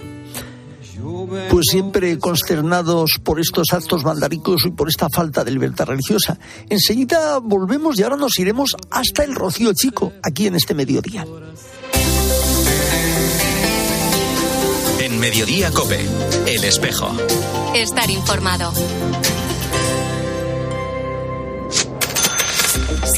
Pues 1.51 1.67
siempre 1.71 2.19
consternados 2.19 3.19
por 3.23 3.41
estos 3.41 3.67
actos 3.73 4.05
mandaricos 4.05 4.67
y 4.67 4.71
por 4.71 4.89
esta 4.89 5.09
falta 5.09 5.45
de 5.45 5.51
libertad 5.53 5.87
religiosa. 5.87 6.39
Enseguida 6.69 7.39
volvemos 7.39 7.99
y 7.99 8.03
ahora 8.03 8.17
nos 8.17 8.39
iremos 8.39 8.77
hasta 8.91 9.25
el 9.25 9.35
Rocío 9.35 9.73
Chico, 9.75 10.13
aquí 10.23 10.47
en 10.47 10.57
este 10.57 10.75
mediodía. 10.75 11.25
En 15.01 15.19
Mediodía 15.21 15.71
Cope, 15.71 16.01
El 16.47 16.65
Espejo. 16.65 17.11
Estar 17.75 18.11
informado. 18.11 18.73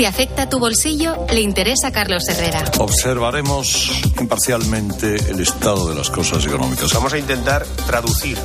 Si 0.00 0.06
afecta 0.06 0.48
tu 0.48 0.58
bolsillo, 0.58 1.26
le 1.30 1.42
interesa 1.42 1.88
a 1.88 1.92
Carlos 1.92 2.26
Herrera. 2.26 2.64
Observaremos 2.78 4.00
imparcialmente 4.18 5.16
el 5.30 5.40
estado 5.40 5.90
de 5.90 5.94
las 5.94 6.08
cosas 6.08 6.42
económicas. 6.46 6.90
Vamos 6.94 7.12
a 7.12 7.18
intentar 7.18 7.66
traducir 7.86 8.38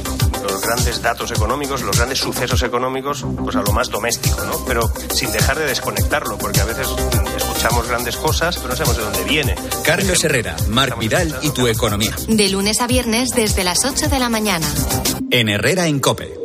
los 0.44 0.62
grandes 0.62 1.02
datos 1.02 1.32
económicos, 1.32 1.82
los 1.84 1.96
grandes 1.96 2.20
sucesos 2.20 2.62
económicos, 2.62 3.26
pues 3.42 3.56
a 3.56 3.62
lo 3.62 3.72
más 3.72 3.90
doméstico, 3.90 4.44
¿no? 4.44 4.66
Pero 4.66 4.92
sin 5.14 5.32
dejar 5.32 5.58
de 5.58 5.64
desconectarlo, 5.64 6.38
porque 6.38 6.60
a 6.60 6.66
veces 6.66 6.90
escuchamos 7.38 7.88
grandes 7.88 8.18
cosas, 8.18 8.58
pero 8.58 8.68
no 8.68 8.76
sabemos 8.76 8.98
de 8.98 9.04
dónde 9.04 9.24
viene. 9.24 9.56
Carlos 9.86 10.22
Herrera, 10.26 10.58
Marc 10.68 11.00
Vidal 11.00 11.40
y 11.42 11.52
tu 11.52 11.68
economía. 11.68 12.18
De 12.28 12.50
lunes 12.50 12.82
a 12.82 12.88
viernes 12.88 13.30
desde 13.30 13.64
las 13.64 13.86
8 13.86 14.10
de 14.10 14.20
la 14.20 14.28
mañana. 14.28 14.68
En 15.32 15.48
Herrera 15.48 15.88
en 15.88 16.02
Cope. 16.02 16.45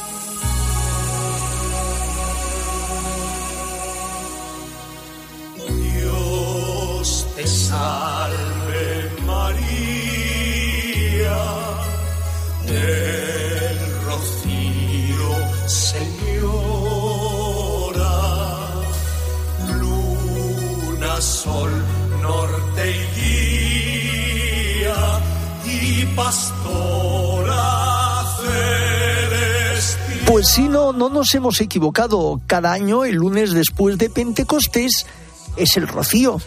Pues 30.25 30.47
sí, 30.47 30.69
no, 30.69 30.93
no 30.93 31.09
nos 31.09 31.35
hemos 31.35 31.59
equivocado. 31.59 32.39
Cada 32.47 32.71
año, 32.71 33.03
el 33.03 33.15
lunes 33.15 33.51
después 33.51 33.97
de 33.97 34.09
Pentecostés, 34.09 35.05
es 35.57 35.77
el 35.77 35.87
rocío. 35.87 36.39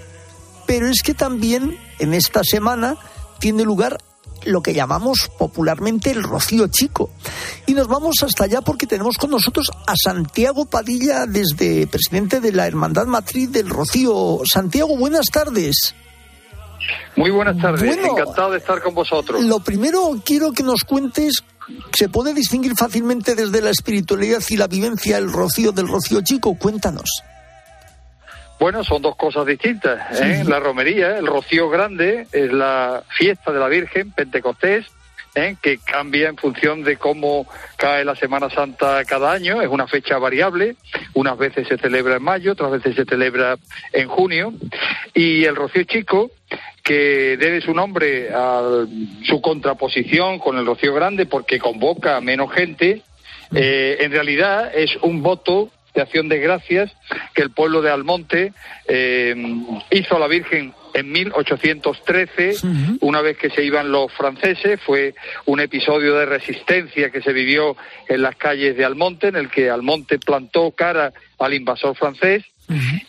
Pero 0.66 0.88
es 0.88 1.02
que 1.02 1.12
también 1.12 1.78
en 1.98 2.14
esta 2.14 2.42
semana 2.44 2.96
tiene 3.38 3.62
lugar 3.62 3.98
lo 4.44 4.62
que 4.62 4.74
llamamos 4.74 5.30
popularmente 5.38 6.10
el 6.10 6.22
rocío 6.22 6.68
chico. 6.68 7.10
Y 7.66 7.74
nos 7.74 7.88
vamos 7.88 8.16
hasta 8.22 8.44
allá 8.44 8.60
porque 8.60 8.86
tenemos 8.86 9.16
con 9.18 9.30
nosotros 9.30 9.70
a 9.86 9.94
Santiago 9.96 10.64
Padilla, 10.64 11.26
desde 11.26 11.86
presidente 11.86 12.40
de 12.40 12.52
la 12.52 12.66
Hermandad 12.66 13.06
Matriz 13.06 13.50
del 13.52 13.68
Rocío. 13.68 14.40
Santiago, 14.50 14.96
buenas 14.96 15.26
tardes. 15.26 15.94
Muy 17.16 17.30
buenas 17.30 17.56
tardes, 17.58 17.82
Bueno. 17.84 18.18
encantado 18.18 18.50
de 18.52 18.58
estar 18.58 18.82
con 18.82 18.94
vosotros. 18.94 19.42
Lo 19.44 19.60
primero 19.60 20.20
quiero 20.24 20.52
que 20.52 20.62
nos 20.62 20.84
cuentes, 20.84 21.44
¿se 21.92 22.08
puede 22.08 22.34
distinguir 22.34 22.74
fácilmente 22.76 23.34
desde 23.34 23.60
la 23.60 23.70
espiritualidad 23.70 24.40
y 24.48 24.56
la 24.56 24.66
vivencia 24.66 25.18
el 25.18 25.32
rocío 25.32 25.72
del 25.72 25.88
rocío 25.88 26.20
chico? 26.22 26.56
Cuéntanos. 26.58 27.22
Bueno, 28.58 28.84
son 28.84 29.02
dos 29.02 29.16
cosas 29.16 29.46
distintas. 29.46 30.20
¿eh? 30.20 30.44
La 30.46 30.60
romería, 30.60 31.18
el 31.18 31.26
rocío 31.26 31.68
grande, 31.68 32.26
es 32.32 32.52
la 32.52 33.02
fiesta 33.18 33.52
de 33.52 33.58
la 33.58 33.68
Virgen, 33.68 34.12
Pentecostés, 34.12 34.86
¿eh? 35.34 35.56
que 35.60 35.78
cambia 35.78 36.28
en 36.28 36.36
función 36.36 36.84
de 36.84 36.96
cómo 36.96 37.46
cae 37.76 38.04
la 38.04 38.14
Semana 38.14 38.48
Santa 38.50 39.04
cada 39.04 39.32
año. 39.32 39.60
Es 39.60 39.68
una 39.68 39.88
fecha 39.88 40.18
variable. 40.18 40.76
Unas 41.14 41.36
veces 41.36 41.66
se 41.66 41.76
celebra 41.78 42.16
en 42.16 42.22
mayo, 42.22 42.52
otras 42.52 42.70
veces 42.70 42.94
se 42.94 43.04
celebra 43.04 43.56
en 43.92 44.08
junio. 44.08 44.54
Y 45.12 45.44
el 45.44 45.56
rocío 45.56 45.82
chico, 45.84 46.30
que 46.84 47.38
debe 47.38 47.62
su 47.62 47.72
nombre 47.72 48.28
a 48.32 48.84
su 49.24 49.40
contraposición 49.40 50.38
con 50.38 50.58
el 50.58 50.66
rocío 50.66 50.92
grande, 50.92 51.24
porque 51.24 51.58
convoca 51.58 52.16
a 52.16 52.20
menos 52.20 52.52
gente, 52.52 53.00
eh, 53.54 53.96
en 54.00 54.12
realidad 54.12 54.70
es 54.74 54.94
un 55.00 55.22
voto 55.22 55.70
de 55.94 56.02
acción 56.02 56.28
de 56.28 56.38
gracias 56.38 56.92
que 57.34 57.40
el 57.40 57.50
pueblo 57.50 57.80
de 57.80 57.90
Almonte 57.90 58.52
eh, 58.86 59.34
hizo 59.92 60.16
a 60.16 60.18
la 60.18 60.26
Virgen 60.26 60.74
en 60.92 61.10
1813, 61.10 62.98
una 63.00 63.20
vez 63.20 63.38
que 63.38 63.50
se 63.50 63.64
iban 63.64 63.90
los 63.90 64.12
franceses, 64.12 64.80
fue 64.80 65.14
un 65.46 65.60
episodio 65.60 66.14
de 66.14 66.26
resistencia 66.26 67.10
que 67.10 67.22
se 67.22 67.32
vivió 67.32 67.76
en 68.08 68.22
las 68.22 68.36
calles 68.36 68.76
de 68.76 68.84
Almonte, 68.84 69.28
en 69.28 69.36
el 69.36 69.50
que 69.50 69.70
Almonte 69.70 70.18
plantó 70.18 70.70
cara 70.72 71.12
al 71.38 71.54
invasor 71.54 71.96
francés 71.96 72.44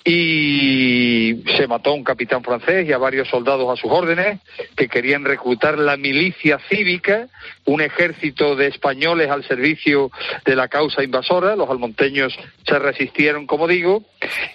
y 0.03 1.43
se 1.57 1.67
mató 1.67 1.91
a 1.91 1.93
un 1.93 2.03
capitán 2.03 2.43
francés 2.43 2.87
y 2.87 2.91
a 2.91 2.97
varios 2.97 3.29
soldados 3.29 3.71
a 3.71 3.81
sus 3.81 3.91
órdenes 3.91 4.39
que 4.75 4.89
querían 4.89 5.23
reclutar 5.23 5.77
la 5.77 5.97
milicia 5.97 6.59
cívica, 6.69 7.27
un 7.65 7.81
ejército 7.81 8.55
de 8.55 8.67
españoles 8.67 9.29
al 9.29 9.45
servicio 9.45 10.11
de 10.45 10.55
la 10.55 10.67
causa 10.67 11.03
invasora. 11.03 11.55
Los 11.55 11.69
almonteños 11.69 12.37
se 12.67 12.79
resistieron, 12.79 13.47
como 13.47 13.67
digo, 13.67 14.03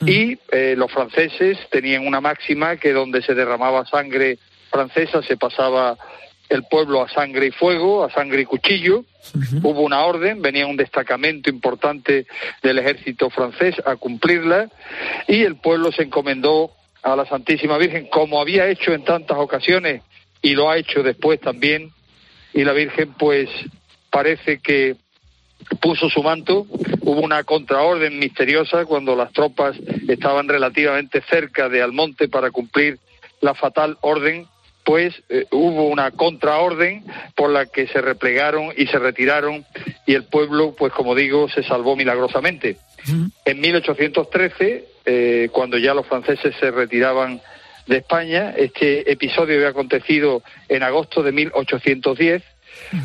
y 0.00 0.38
eh, 0.52 0.74
los 0.76 0.92
franceses 0.92 1.58
tenían 1.70 2.06
una 2.06 2.20
máxima 2.20 2.76
que 2.76 2.92
donde 2.92 3.22
se 3.22 3.34
derramaba 3.34 3.86
sangre 3.86 4.38
francesa 4.70 5.22
se 5.22 5.36
pasaba 5.36 5.96
el 6.50 6.64
pueblo 6.64 7.02
a 7.02 7.08
sangre 7.08 7.46
y 7.46 7.50
fuego, 7.52 8.04
a 8.04 8.10
sangre 8.10 8.42
y 8.42 8.44
cuchillo. 8.44 9.04
Hubo 9.62 9.80
una 9.82 10.04
orden, 10.04 10.42
venía 10.42 10.66
un 10.66 10.76
destacamento 10.76 11.48
importante 11.48 12.26
del 12.62 12.78
ejército 12.78 13.30
francés 13.30 13.76
a 13.86 13.96
cumplirla 13.96 14.68
y 15.28 15.42
el 15.42 15.56
pueblo 15.56 15.92
se 15.92 16.02
encomendó 16.02 16.72
a 17.02 17.14
la 17.16 17.24
Santísima 17.24 17.78
Virgen 17.78 18.08
como 18.08 18.40
había 18.40 18.68
hecho 18.68 18.92
en 18.92 19.04
tantas 19.04 19.38
ocasiones 19.38 20.02
y 20.42 20.54
lo 20.54 20.68
ha 20.68 20.76
hecho 20.76 21.02
después 21.02 21.40
también. 21.40 21.92
Y 22.52 22.64
la 22.64 22.72
Virgen 22.72 23.14
pues 23.16 23.48
parece 24.10 24.58
que 24.58 24.96
puso 25.80 26.10
su 26.10 26.22
manto, 26.22 26.66
hubo 27.02 27.20
una 27.20 27.44
contraorden 27.44 28.18
misteriosa 28.18 28.86
cuando 28.86 29.14
las 29.14 29.32
tropas 29.32 29.76
estaban 30.08 30.48
relativamente 30.48 31.22
cerca 31.30 31.68
de 31.68 31.80
Almonte 31.80 32.28
para 32.28 32.50
cumplir 32.50 32.98
la 33.40 33.54
fatal 33.54 33.96
orden 34.00 34.46
pues 34.84 35.14
eh, 35.28 35.46
hubo 35.50 35.88
una 35.88 36.10
contraorden 36.10 37.04
por 37.34 37.50
la 37.50 37.66
que 37.66 37.86
se 37.86 38.00
replegaron 38.00 38.72
y 38.76 38.86
se 38.86 38.98
retiraron 38.98 39.64
y 40.06 40.14
el 40.14 40.24
pueblo, 40.24 40.74
pues 40.76 40.92
como 40.92 41.14
digo, 41.14 41.48
se 41.48 41.62
salvó 41.62 41.96
milagrosamente. 41.96 42.76
En 43.44 43.60
1813, 43.60 44.84
eh, 45.06 45.48
cuando 45.52 45.78
ya 45.78 45.94
los 45.94 46.06
franceses 46.06 46.54
se 46.60 46.70
retiraban 46.70 47.40
de 47.86 47.98
España, 47.98 48.52
este 48.56 49.10
episodio 49.10 49.56
había 49.56 49.68
acontecido 49.68 50.42
en 50.68 50.82
agosto 50.82 51.22
de 51.22 51.32
1810, 51.32 52.42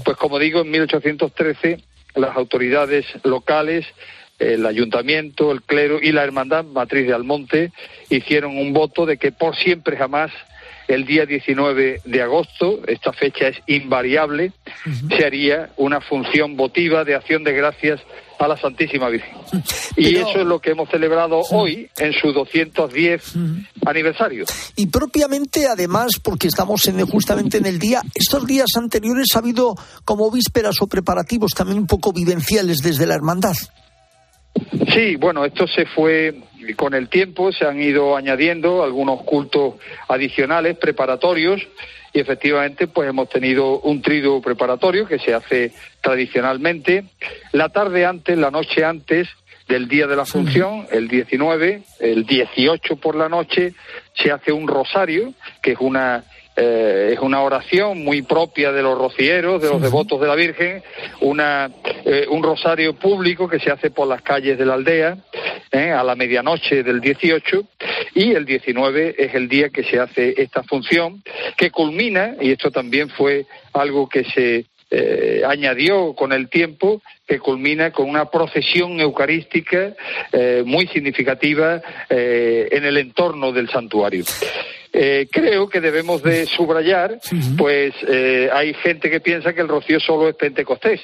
pues 0.04 0.18
como 0.18 0.38
digo, 0.38 0.62
en 0.62 0.72
1813 0.72 1.80
las 2.16 2.36
autoridades 2.36 3.06
locales 3.24 3.86
el 4.40 4.66
ayuntamiento, 4.66 5.52
el 5.52 5.62
clero 5.62 6.00
y 6.02 6.12
la 6.12 6.24
hermandad 6.24 6.66
matriz 6.66 7.08
de 7.08 7.14
Almonte 7.14 7.72
hicieron 8.10 8.58
un 8.58 8.74
voto 8.74 9.06
de 9.06 9.18
que 9.18 9.32
por 9.32 9.56
siempre 9.56 9.98
jamás 9.98 10.32
el 10.88 11.06
día 11.06 11.26
19 11.26 12.02
de 12.04 12.22
agosto, 12.22 12.82
esta 12.88 13.12
fecha 13.14 13.48
es 13.48 13.58
invariable, 13.68 14.52
se 15.18 15.26
haría 15.26 15.72
una 15.78 16.02
función 16.02 16.56
votiva 16.56 17.04
de 17.04 17.16
acción 17.16 17.44
de 17.44 17.54
gracias 17.54 18.02
a 18.40 18.48
la 18.48 18.58
Santísima 18.58 19.10
Virgen. 19.10 19.34
Y 19.96 20.16
eso 20.16 20.42
es 20.42 20.46
lo 20.46 20.60
que 20.60 20.72
hemos 20.72 20.90
celebrado 20.90 21.40
hoy 21.52 21.90
en 21.98 22.14
su 22.14 22.32
210 22.34 23.34
aniversario. 23.86 24.46
Y 24.76 24.88
propiamente, 24.88 25.68
además, 25.68 26.20
porque 26.22 26.48
estamos 26.48 26.86
en, 26.88 27.06
justamente 27.06 27.58
en 27.58 27.66
el 27.66 27.80
día, 27.80 28.02
estos 28.14 28.46
días 28.46 28.68
anteriores 28.76 29.28
ha 29.36 29.40
habido 29.40 29.76
como 30.04 30.30
vísperas 30.30 30.82
o 30.82 30.88
preparativos 30.88 31.52
también 31.54 31.80
un 31.80 31.88
poco 31.88 32.12
vivenciales 32.12 32.80
desde 32.80 33.06
la 33.06 33.16
hermandad. 33.16 33.56
Sí, 34.94 35.16
bueno, 35.18 35.44
esto 35.44 35.66
se 35.68 35.86
fue 35.86 36.34
con 36.74 36.94
el 36.94 37.10
tiempo, 37.10 37.52
se 37.52 37.66
han 37.66 37.82
ido 37.82 38.16
añadiendo 38.18 38.84
algunos 38.84 39.24
cultos 39.24 39.76
adicionales, 40.08 40.78
preparatorios, 40.78 41.68
y 42.14 42.20
efectivamente 42.20 42.88
pues 42.88 43.10
hemos 43.10 43.30
tenido 43.30 43.80
un 43.80 44.02
triduo 44.02 44.42
preparatorio 44.42 45.06
que 45.08 45.20
se 45.20 45.34
hace 45.34 45.74
tradicionalmente. 46.02 47.06
La 47.52 47.70
tarde 47.70 48.06
antes, 48.06 48.38
la 48.38 48.52
noche 48.52 48.86
antes 48.86 49.28
del 49.68 49.88
día 49.88 50.08
de 50.08 50.16
la 50.16 50.26
función, 50.26 50.88
el 50.92 51.08
19, 51.08 51.84
el 52.00 52.26
18 52.26 52.96
por 52.98 53.16
la 53.16 53.30
noche, 53.30 53.74
se 54.14 54.32
hace 54.32 54.52
un 54.52 54.68
rosario, 54.68 55.34
que 55.62 55.72
es 55.74 55.78
una 55.80 56.24
eh, 56.56 57.12
es 57.14 57.20
una 57.20 57.42
oración 57.42 58.04
muy 58.04 58.22
propia 58.22 58.72
de 58.72 58.82
los 58.82 58.98
rocieros, 58.98 59.62
de 59.62 59.70
los 59.70 59.82
devotos 59.82 60.20
de 60.22 60.28
la 60.28 60.36
Virgen, 60.36 60.82
una, 61.22 61.70
eh, 62.06 62.26
un 62.30 62.44
rosario 62.44 62.94
público 62.94 63.48
que 63.48 63.60
se 63.60 63.72
hace 63.72 63.92
por 63.92 64.08
las 64.08 64.22
calles 64.22 64.58
de 64.58 64.66
la 64.66 64.76
aldea 64.76 65.18
eh, 65.72 65.92
a 65.92 66.04
la 66.04 66.16
medianoche 66.16 66.84
del 66.84 67.02
18 67.02 67.64
y 68.14 68.32
el 68.32 68.46
19 68.46 69.16
es 69.18 69.36
el 69.36 69.50
día 69.50 69.70
que 69.70 69.84
se 69.84 70.00
hace 70.00 70.34
esta 70.38 70.64
función 70.64 71.22
que 71.58 71.72
culmina, 71.72 72.36
y 72.40 72.52
esto 72.52 72.72
también 72.72 73.10
fue 73.10 73.46
algo 73.74 74.08
que 74.08 74.24
se 74.24 74.66
eh, 74.92 75.42
añadió 75.46 76.14
con 76.14 76.32
el 76.32 76.48
tiempo 76.48 77.02
que 77.28 77.40
culmina 77.40 77.92
con 77.92 78.08
una 78.08 78.30
procesión 78.30 79.00
eucarística 79.02 79.94
eh, 80.32 80.64
muy 80.66 80.88
significativa 80.88 81.82
eh, 82.10 82.70
en 82.72 82.86
el 82.86 82.98
entorno 82.98 83.52
del 83.52 83.68
santuario. 83.70 84.24
Eh, 84.98 85.28
creo 85.30 85.68
que 85.68 85.82
debemos 85.82 86.24
de 86.24 86.46
subrayar, 86.46 87.20
pues 87.58 87.94
eh, 88.08 88.50
hay 88.54 88.74
gente 88.76 89.10
que 89.10 89.20
piensa 89.20 89.52
que 89.52 89.60
el 89.60 89.68
rocío 89.68 90.00
solo 90.00 90.30
es 90.30 90.36
Pentecostés. 90.36 91.02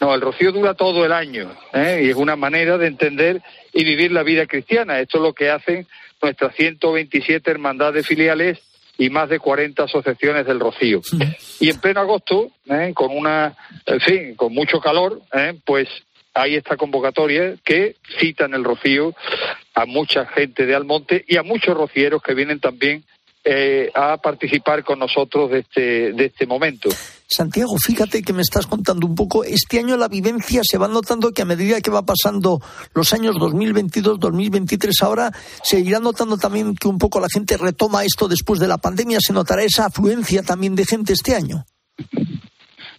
No, 0.00 0.14
el 0.14 0.20
rocío 0.20 0.52
dura 0.52 0.74
todo 0.74 1.04
el 1.04 1.10
año 1.10 1.50
¿eh? 1.72 2.02
y 2.04 2.10
es 2.10 2.14
una 2.14 2.36
manera 2.36 2.78
de 2.78 2.86
entender 2.86 3.42
y 3.72 3.82
vivir 3.82 4.12
la 4.12 4.22
vida 4.22 4.46
cristiana. 4.46 5.00
Esto 5.00 5.18
es 5.18 5.22
lo 5.24 5.32
que 5.32 5.50
hacen 5.50 5.84
nuestras 6.22 6.54
127 6.54 7.50
hermandades 7.50 8.06
filiales 8.06 8.60
y 8.98 9.10
más 9.10 9.28
de 9.28 9.40
40 9.40 9.82
asociaciones 9.82 10.46
del 10.46 10.60
Rocío. 10.60 11.00
Y 11.58 11.70
en 11.70 11.80
pleno 11.80 12.02
agosto, 12.02 12.52
¿eh? 12.66 12.92
con 12.94 13.10
una, 13.10 13.56
en 13.86 14.00
fin, 14.00 14.34
con 14.36 14.54
mucho 14.54 14.78
calor, 14.78 15.20
¿eh? 15.32 15.54
pues 15.64 15.88
hay 16.34 16.54
esta 16.54 16.76
convocatoria 16.76 17.56
que 17.64 17.96
cita 18.20 18.44
en 18.44 18.54
el 18.54 18.62
Rocío 18.62 19.12
a 19.74 19.86
mucha 19.86 20.24
gente 20.26 20.66
de 20.66 20.74
Almonte 20.76 21.24
y 21.26 21.36
a 21.36 21.42
muchos 21.42 21.76
rocieros 21.76 22.22
que 22.22 22.34
vienen 22.34 22.60
también 22.60 23.04
eh, 23.44 23.90
a 23.94 24.16
participar 24.16 24.82
con 24.84 24.98
nosotros 24.98 25.50
de 25.50 25.58
este, 25.60 26.12
de 26.12 26.24
este 26.26 26.46
momento. 26.46 26.88
Santiago, 27.26 27.76
fíjate 27.78 28.22
que 28.22 28.32
me 28.32 28.42
estás 28.42 28.66
contando 28.66 29.06
un 29.06 29.14
poco. 29.14 29.44
Este 29.44 29.78
año 29.78 29.96
la 29.96 30.08
vivencia 30.08 30.62
se 30.64 30.78
va 30.78 30.88
notando 30.88 31.32
que 31.32 31.42
a 31.42 31.44
medida 31.44 31.80
que 31.80 31.90
va 31.90 32.02
pasando 32.02 32.60
los 32.94 33.12
años 33.12 33.36
2022, 33.38 34.18
2023, 34.18 34.94
ahora 35.02 35.30
se 35.62 35.80
irá 35.80 36.00
notando 36.00 36.38
también 36.38 36.74
que 36.74 36.88
un 36.88 36.98
poco 36.98 37.20
la 37.20 37.28
gente 37.32 37.56
retoma 37.56 38.04
esto 38.04 38.28
después 38.28 38.60
de 38.60 38.68
la 38.68 38.78
pandemia. 38.78 39.18
¿Se 39.20 39.32
notará 39.32 39.62
esa 39.62 39.86
afluencia 39.86 40.42
también 40.42 40.74
de 40.74 40.84
gente 40.84 41.12
este 41.12 41.34
año? 41.34 41.64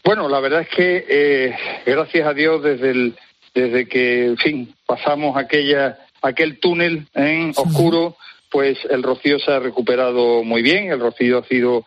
Bueno, 0.03 0.29
la 0.29 0.39
verdad 0.39 0.61
es 0.61 0.69
que 0.69 1.05
eh, 1.09 1.55
gracias 1.85 2.27
a 2.27 2.33
Dios 2.33 2.61
desde 2.61 2.91
el, 2.91 3.17
desde 3.55 3.87
que, 3.87 4.25
en 4.27 4.37
fin, 4.37 4.75
pasamos 4.85 5.35
aquella 5.37 5.97
aquel 6.21 6.59
túnel 6.59 7.07
en 7.13 7.51
oscuro, 7.55 8.17
pues 8.49 8.77
el 8.89 9.03
rocío 9.03 9.39
se 9.39 9.51
ha 9.51 9.59
recuperado 9.59 10.43
muy 10.43 10.61
bien. 10.61 10.91
El 10.91 10.99
rocío 10.99 11.39
ha 11.39 11.43
sido 11.45 11.85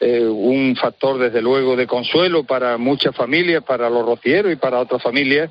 eh, 0.00 0.24
un 0.24 0.76
factor, 0.76 1.18
desde 1.18 1.42
luego, 1.42 1.76
de 1.76 1.86
consuelo 1.86 2.44
para 2.44 2.76
muchas 2.78 3.14
familias, 3.14 3.64
para 3.64 3.88
los 3.90 4.04
rocieros 4.04 4.52
y 4.52 4.56
para 4.56 4.80
otras 4.80 5.02
familias. 5.02 5.50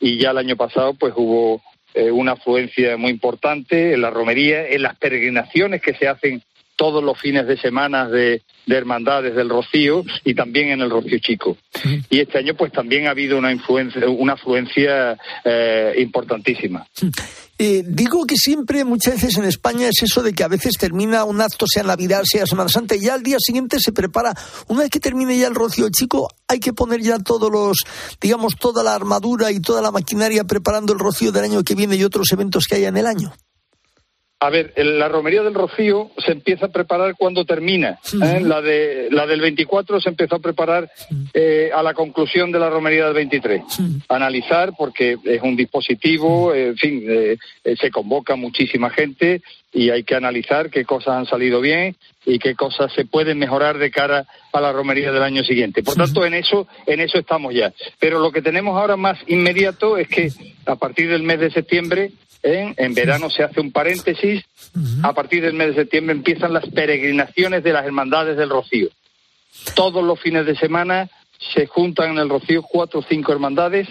Y 0.00 0.18
ya 0.18 0.30
el 0.30 0.38
año 0.38 0.56
pasado, 0.56 0.94
pues 0.94 1.12
hubo 1.16 1.62
eh, 1.94 2.10
una 2.10 2.32
afluencia 2.32 2.96
muy 2.96 3.10
importante 3.10 3.92
en 3.92 4.00
la 4.00 4.10
romería, 4.10 4.66
en 4.66 4.82
las 4.82 4.96
peregrinaciones 4.96 5.82
que 5.82 5.94
se 5.94 6.08
hacen 6.08 6.42
todos 6.76 7.02
los 7.02 7.18
fines 7.18 7.46
de 7.46 7.56
semana 7.56 8.08
de, 8.08 8.42
de 8.66 8.76
hermandades 8.76 9.34
del 9.34 9.48
Rocío 9.48 10.04
y 10.24 10.34
también 10.34 10.68
en 10.68 10.80
el 10.80 10.90
Rocío 10.90 11.18
Chico. 11.18 11.56
Y 12.10 12.20
este 12.20 12.38
año 12.38 12.54
pues 12.54 12.72
también 12.72 13.06
ha 13.06 13.10
habido 13.10 13.38
una 13.38 13.52
influencia, 13.52 14.08
una 14.08 14.34
afluencia 14.34 15.18
eh, 15.44 15.94
importantísima. 15.98 16.86
Eh, 17.58 17.84
digo 17.86 18.24
que 18.24 18.34
siempre, 18.36 18.84
muchas 18.84 19.14
veces 19.14 19.36
en 19.36 19.44
España, 19.44 19.88
es 19.88 20.02
eso 20.02 20.22
de 20.22 20.32
que 20.32 20.42
a 20.42 20.48
veces 20.48 20.76
termina 20.76 21.24
un 21.24 21.40
acto, 21.40 21.66
sea 21.72 21.82
Navidad, 21.82 22.22
sea 22.24 22.46
Semana 22.46 22.68
Santa, 22.68 22.96
y 22.96 23.02
ya 23.02 23.14
al 23.14 23.22
día 23.22 23.36
siguiente 23.38 23.78
se 23.78 23.92
prepara. 23.92 24.34
Una 24.68 24.80
vez 24.80 24.90
que 24.90 25.00
termine 25.00 25.38
ya 25.38 25.46
el 25.46 25.54
rocío 25.54 25.88
chico, 25.90 26.28
hay 26.48 26.58
que 26.58 26.72
poner 26.72 27.00
ya 27.00 27.18
todos 27.18 27.50
los, 27.52 27.78
digamos, 28.20 28.56
toda 28.58 28.82
la 28.82 28.94
armadura 28.94 29.52
y 29.52 29.60
toda 29.60 29.80
la 29.80 29.92
maquinaria 29.92 30.44
preparando 30.44 30.92
el 30.92 30.98
rocío 30.98 31.30
del 31.30 31.44
año 31.44 31.62
que 31.62 31.74
viene 31.74 31.96
y 31.96 32.04
otros 32.04 32.32
eventos 32.32 32.66
que 32.66 32.76
haya 32.76 32.88
en 32.88 32.96
el 32.96 33.06
año. 33.06 33.32
A 34.42 34.50
ver, 34.50 34.72
la 34.76 35.06
romería 35.06 35.44
del 35.44 35.54
Rocío 35.54 36.10
se 36.18 36.32
empieza 36.32 36.66
a 36.66 36.72
preparar 36.72 37.14
cuando 37.16 37.44
termina. 37.44 38.00
¿eh? 38.12 38.40
La, 38.40 38.60
de, 38.60 39.06
la 39.12 39.24
del 39.24 39.40
24 39.40 40.00
se 40.00 40.08
empezó 40.08 40.34
a 40.34 40.40
preparar 40.40 40.90
eh, 41.32 41.70
a 41.72 41.80
la 41.80 41.94
conclusión 41.94 42.50
de 42.50 42.58
la 42.58 42.68
romería 42.68 43.04
del 43.04 43.14
23. 43.14 43.62
Analizar, 44.08 44.72
porque 44.76 45.16
es 45.22 45.42
un 45.42 45.54
dispositivo, 45.54 46.52
en 46.52 46.76
fin, 46.76 47.04
eh, 47.06 47.36
se 47.80 47.92
convoca 47.92 48.34
muchísima 48.34 48.90
gente 48.90 49.42
y 49.72 49.90
hay 49.90 50.02
que 50.02 50.16
analizar 50.16 50.70
qué 50.70 50.84
cosas 50.84 51.14
han 51.14 51.26
salido 51.26 51.60
bien 51.60 51.94
y 52.26 52.40
qué 52.40 52.56
cosas 52.56 52.92
se 52.94 53.04
pueden 53.04 53.38
mejorar 53.38 53.78
de 53.78 53.92
cara 53.92 54.26
a 54.52 54.60
la 54.60 54.72
romería 54.72 55.12
del 55.12 55.22
año 55.22 55.44
siguiente. 55.44 55.84
Por 55.84 55.94
tanto, 55.94 56.26
en 56.26 56.34
eso, 56.34 56.66
en 56.86 56.98
eso 56.98 57.16
estamos 57.16 57.54
ya. 57.54 57.72
Pero 58.00 58.18
lo 58.18 58.32
que 58.32 58.42
tenemos 58.42 58.76
ahora 58.76 58.96
más 58.96 59.20
inmediato 59.28 59.96
es 59.98 60.08
que 60.08 60.32
a 60.66 60.74
partir 60.74 61.08
del 61.08 61.22
mes 61.22 61.38
de 61.38 61.52
septiembre 61.52 62.10
¿eh? 62.42 62.74
En 62.76 62.94
verano 62.94 63.30
se 63.30 63.42
hace 63.42 63.60
un 63.60 63.72
paréntesis. 63.72 64.44
A 65.02 65.12
partir 65.12 65.42
del 65.42 65.54
mes 65.54 65.68
de 65.68 65.82
septiembre 65.82 66.14
empiezan 66.14 66.52
las 66.52 66.66
peregrinaciones 66.66 67.62
de 67.62 67.72
las 67.72 67.84
hermandades 67.84 68.36
del 68.36 68.50
Rocío. 68.50 68.88
Todos 69.74 70.02
los 70.02 70.20
fines 70.20 70.46
de 70.46 70.56
semana 70.56 71.08
se 71.54 71.66
juntan 71.66 72.12
en 72.12 72.18
el 72.18 72.28
Rocío 72.28 72.62
cuatro 72.62 73.00
o 73.00 73.02
cinco 73.02 73.32
hermandades, 73.32 73.88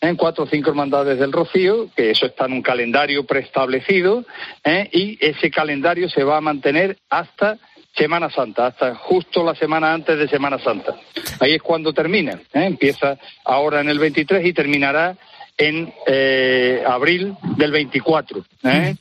en 0.00 0.16
cuatro 0.16 0.44
o 0.44 0.46
cinco 0.46 0.70
hermandades 0.70 1.18
del 1.18 1.32
Rocío, 1.32 1.88
que 1.96 2.10
eso 2.10 2.26
está 2.26 2.46
en 2.46 2.52
un 2.52 2.62
calendario 2.62 3.24
preestablecido, 3.24 4.24
¿eh? 4.64 4.88
y 4.92 5.18
ese 5.20 5.50
calendario 5.50 6.08
se 6.08 6.24
va 6.24 6.36
a 6.36 6.42
mantener 6.42 6.98
hasta 7.10 7.58
Semana 7.96 8.30
Santa, 8.30 8.66
hasta 8.66 8.94
justo 8.94 9.42
la 9.42 9.56
semana 9.56 9.92
antes 9.92 10.16
de 10.18 10.28
Semana 10.28 10.58
Santa. 10.58 10.94
Ahí 11.40 11.54
es 11.54 11.62
cuando 11.62 11.92
termina. 11.92 12.40
¿eh? 12.52 12.64
Empieza 12.64 13.18
ahora 13.44 13.80
en 13.80 13.88
el 13.88 13.98
23 13.98 14.46
y 14.46 14.52
terminará 14.52 15.16
en 15.58 15.92
eh, 16.06 16.82
abril 16.86 17.36
del 17.56 17.72
24. 17.72 18.44
¿eh? 18.64 18.96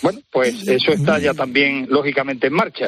Bueno, 0.00 0.20
pues 0.32 0.66
eso 0.66 0.92
está 0.92 1.18
ya 1.18 1.34
también 1.34 1.86
lógicamente 1.90 2.46
en 2.46 2.54
marcha. 2.54 2.86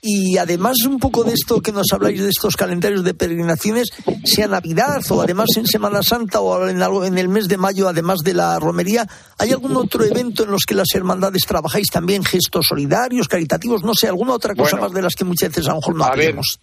Y 0.00 0.36
además 0.36 0.84
un 0.86 0.98
poco 0.98 1.24
de 1.24 1.32
esto 1.32 1.60
que 1.60 1.72
nos 1.72 1.92
habláis 1.92 2.22
de 2.22 2.28
estos 2.28 2.56
calendarios 2.56 3.04
de 3.04 3.14
peregrinaciones, 3.14 3.88
sea 4.24 4.48
Navidad 4.48 5.00
o 5.10 5.22
además 5.22 5.48
en 5.56 5.66
Semana 5.66 6.02
Santa 6.02 6.40
o 6.40 6.68
en, 6.68 6.82
algo, 6.82 7.04
en 7.04 7.18
el 7.18 7.28
mes 7.28 7.48
de 7.48 7.56
mayo, 7.56 7.88
además 7.88 8.20
de 8.24 8.34
la 8.34 8.58
romería, 8.58 9.06
¿hay 9.38 9.50
algún 9.50 9.76
otro 9.76 10.04
evento 10.04 10.44
en 10.44 10.50
los 10.50 10.64
que 10.64 10.74
las 10.74 10.88
hermandades 10.94 11.42
trabajáis 11.46 11.88
también 11.88 12.24
gestos 12.24 12.66
solidarios, 12.68 13.28
caritativos, 13.28 13.82
no 13.82 13.94
sé, 13.94 14.08
alguna 14.08 14.32
otra 14.32 14.54
cosa 14.54 14.76
Bueno, 14.76 14.86
más 14.86 14.94
de 14.94 15.02
las 15.02 15.14
que 15.14 15.24
muchas 15.24 15.50
veces 15.50 15.66
a 15.66 15.70
lo 15.70 15.76
mejor 15.76 15.96
no 15.96 16.04
hablemos? 16.04 16.58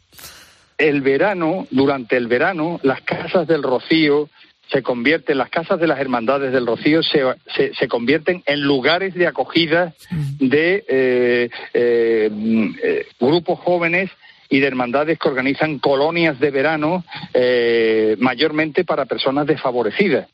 el 0.77 1.01
verano, 1.01 1.67
durante 1.69 2.17
el 2.17 2.27
verano, 2.27 2.79
las 2.81 3.01
casas 3.01 3.47
del 3.47 3.61
Rocío 3.61 4.29
se 4.71 4.81
convierten, 4.81 5.37
las 5.37 5.49
casas 5.49 5.79
de 5.79 5.87
las 5.87 5.99
hermandades 5.99 6.53
del 6.53 6.65
Rocío 6.65 7.03
se, 7.03 7.23
se, 7.55 7.73
se 7.73 7.87
convierten 7.87 8.41
en 8.45 8.61
lugares 8.61 9.13
de 9.13 9.27
acogida 9.27 9.93
de 10.39 10.85
eh, 10.87 11.49
eh, 11.73 13.05
grupos 13.19 13.59
jóvenes 13.59 14.09
y 14.49 14.59
de 14.59 14.67
hermandades 14.67 15.19
que 15.19 15.27
organizan 15.27 15.79
colonias 15.79 16.39
de 16.39 16.51
verano 16.51 17.03
eh, 17.33 18.15
mayormente 18.19 18.85
para 18.85 19.05
personas 19.05 19.45
desfavorecidas. 19.45 20.27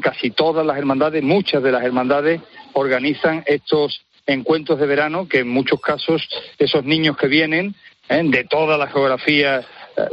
Casi 0.00 0.30
todas 0.30 0.64
las 0.64 0.78
hermandades, 0.78 1.22
muchas 1.22 1.60
de 1.60 1.72
las 1.72 1.82
hermandades 1.82 2.40
organizan 2.74 3.42
estos 3.46 4.04
encuentros 4.24 4.78
de 4.78 4.86
verano 4.86 5.26
que 5.26 5.40
en 5.40 5.48
muchos 5.48 5.80
casos 5.80 6.22
esos 6.58 6.84
niños 6.84 7.16
que 7.16 7.26
vienen 7.26 7.74
de 8.08 8.44
toda 8.44 8.78
la 8.78 8.86
geografía, 8.86 9.66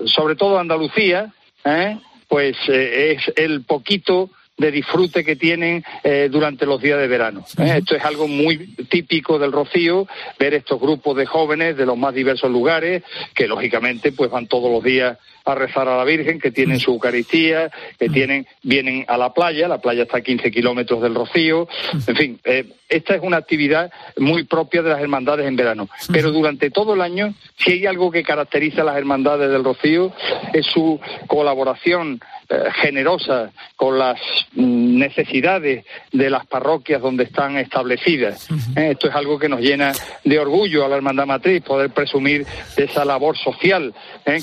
sobre 0.05 0.35
todo 0.35 0.57
Andalucía, 0.57 1.31
¿eh? 1.63 1.99
Pues 2.31 2.55
eh, 2.69 3.17
es 3.17 3.33
el 3.35 3.65
poquito 3.65 4.29
de 4.57 4.71
disfrute 4.71 5.25
que 5.25 5.35
tienen 5.35 5.83
eh, 6.01 6.29
durante 6.31 6.65
los 6.65 6.81
días 6.81 6.97
de 6.97 7.07
verano. 7.09 7.43
¿eh? 7.57 7.79
Esto 7.79 7.97
es 7.97 8.05
algo 8.05 8.29
muy 8.29 8.73
típico 8.89 9.37
del 9.37 9.51
Rocío, 9.51 10.07
ver 10.39 10.53
estos 10.53 10.79
grupos 10.79 11.17
de 11.17 11.25
jóvenes 11.25 11.75
de 11.75 11.85
los 11.85 11.97
más 11.97 12.13
diversos 12.13 12.49
lugares, 12.49 13.03
que 13.35 13.49
lógicamente 13.49 14.13
pues 14.13 14.31
van 14.31 14.47
todos 14.47 14.71
los 14.71 14.81
días 14.81 15.17
a 15.45 15.55
rezar 15.55 15.87
a 15.87 15.97
la 15.97 16.03
Virgen, 16.03 16.39
que 16.39 16.51
tienen 16.51 16.79
su 16.79 16.91
Eucaristía, 16.91 17.71
que 17.99 18.09
tienen, 18.09 18.47
vienen 18.63 19.05
a 19.07 19.17
la 19.17 19.33
playa, 19.33 19.67
la 19.67 19.79
playa 19.79 20.03
está 20.03 20.17
a 20.17 20.21
15 20.21 20.51
kilómetros 20.51 21.01
del 21.01 21.15
Rocío, 21.15 21.67
en 22.07 22.15
fin, 22.15 22.39
eh, 22.43 22.65
esta 22.91 23.15
es 23.15 23.21
una 23.23 23.37
actividad 23.37 23.89
muy 24.17 24.43
propia 24.43 24.81
de 24.81 24.89
las 24.89 25.01
hermandades 25.01 25.47
en 25.47 25.55
verano. 25.55 25.87
Pero 26.11 26.31
durante 26.31 26.69
todo 26.69 26.93
el 26.93 27.01
año, 27.01 27.33
si 27.57 27.71
hay 27.71 27.85
algo 27.85 28.11
que 28.11 28.21
caracteriza 28.21 28.81
a 28.81 28.85
las 28.85 28.97
hermandades 28.97 29.49
del 29.49 29.63
Rocío, 29.63 30.11
es 30.51 30.65
su 30.65 30.99
colaboración 31.27 32.19
eh, 32.49 32.55
generosa 32.81 33.51
con 33.77 33.97
las 33.97 34.19
mm, 34.53 34.97
necesidades 34.97 35.85
de 36.11 36.29
las 36.29 36.45
parroquias 36.47 37.01
donde 37.01 37.23
están 37.23 37.55
establecidas. 37.57 38.49
Eh, 38.75 38.91
Esto 38.91 39.07
es 39.07 39.15
algo 39.15 39.39
que 39.39 39.47
nos 39.47 39.61
llena 39.61 39.93
de 40.25 40.37
orgullo 40.37 40.83
a 40.83 40.89
la 40.89 40.97
Hermandad 40.97 41.25
Matriz, 41.25 41.63
poder 41.63 41.91
presumir 41.91 42.45
de 42.75 42.83
esa 42.83 43.05
labor 43.05 43.37
social 43.37 43.93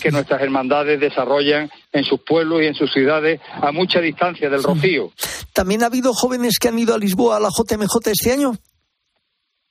que 0.03 0.11
nuestras 0.11 0.43
hermandades 0.43 0.88
desarrollan 0.97 1.71
en 1.93 2.05
sus 2.05 2.21
pueblos 2.21 2.63
y 2.63 2.67
en 2.67 2.75
sus 2.75 2.93
ciudades 2.93 3.41
a 3.61 3.73
mucha 3.73 4.01
distancia 4.01 4.49
del 4.49 4.63
Rocío. 4.63 5.13
¿También 5.53 5.83
ha 5.83 5.87
habido 5.87 6.15
jóvenes 6.15 6.59
que 6.59 6.69
han 6.69 6.79
ido 6.79 6.95
a 6.95 6.99
Lisboa 6.99 7.37
a 7.37 7.41
la 7.41 7.51
JMJ 7.51 8.11
este 8.11 8.33
año? 8.33 8.55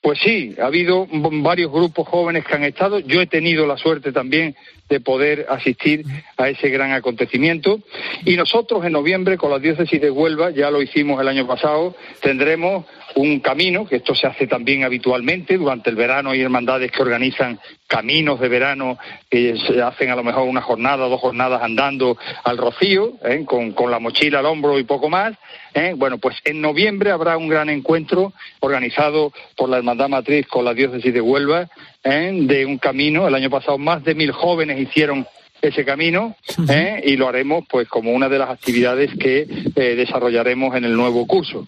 Pues 0.01 0.19
sí, 0.23 0.55
ha 0.61 0.67
habido 0.67 1.07
varios 1.41 1.71
grupos 1.71 2.07
jóvenes 2.07 2.45
que 2.45 2.55
han 2.55 2.63
estado. 2.63 2.99
Yo 2.99 3.19
he 3.19 3.27
tenido 3.27 3.65
la 3.65 3.77
suerte 3.77 4.11
también 4.11 4.55
de 4.89 4.99
poder 4.99 5.45
asistir 5.49 6.05
a 6.37 6.49
ese 6.49 6.69
gran 6.69 6.91
acontecimiento. 6.91 7.79
Y 8.25 8.35
nosotros 8.35 8.85
en 8.85 8.93
noviembre 8.93 9.37
con 9.37 9.51
la 9.51 9.59
diócesis 9.59 9.99
de 9.99 10.09
Huelva, 10.09 10.51
ya 10.51 10.71
lo 10.71 10.81
hicimos 10.81 11.19
el 11.19 11.27
año 11.27 11.45
pasado, 11.47 11.95
tendremos 12.21 12.85
un 13.15 13.39
camino, 13.39 13.85
que 13.87 13.97
esto 13.97 14.13
se 14.13 14.27
hace 14.27 14.47
también 14.47 14.83
habitualmente, 14.83 15.57
durante 15.57 15.89
el 15.89 15.95
verano 15.95 16.31
hay 16.31 16.41
hermandades 16.41 16.91
que 16.91 17.01
organizan 17.01 17.59
caminos 17.87 18.39
de 18.39 18.49
verano, 18.49 18.97
que 19.29 19.55
se 19.57 19.81
hacen 19.81 20.09
a 20.09 20.15
lo 20.15 20.23
mejor 20.23 20.47
una 20.47 20.61
jornada, 20.61 21.07
dos 21.07 21.21
jornadas 21.21 21.61
andando 21.63 22.17
al 22.43 22.57
rocío, 22.57 23.13
¿eh? 23.23 23.43
con, 23.45 23.71
con, 23.71 23.89
la 23.89 23.99
mochila 23.99 24.39
al 24.39 24.45
hombro 24.45 24.77
y 24.77 24.83
poco 24.83 25.09
más. 25.09 25.35
¿eh? 25.73 25.93
Bueno, 25.95 26.17
pues 26.17 26.37
en 26.43 26.61
noviembre 26.61 27.11
habrá 27.11 27.37
un 27.37 27.47
gran 27.47 27.69
encuentro 27.69 28.33
organizado 28.59 29.31
por 29.55 29.69
la 29.69 29.77
Hermandad 29.77 30.09
Matriz 30.09 30.45
con 30.47 30.65
la 30.65 30.73
Diócesis 30.73 31.13
de 31.13 31.21
Huelva, 31.21 31.69
¿eh? 32.07 32.31
de 32.43 32.65
un 32.65 32.77
camino. 32.77 33.27
El 33.27 33.35
año 33.35 33.49
pasado 33.49 33.77
más 33.77 34.03
de 34.03 34.15
mil 34.15 34.31
jóvenes 34.31 34.79
hicieron 34.79 35.27
ese 35.61 35.83
camino 35.83 36.35
¿eh? 36.69 37.01
y 37.03 37.15
lo 37.15 37.27
haremos 37.27 37.65
pues 37.69 37.87
como 37.87 38.11
una 38.11 38.29
de 38.29 38.39
las 38.39 38.49
actividades 38.49 39.11
que 39.19 39.47
eh, 39.75 39.95
desarrollaremos 39.95 40.75
en 40.75 40.85
el 40.85 40.95
nuevo 40.95 41.25
curso. 41.25 41.65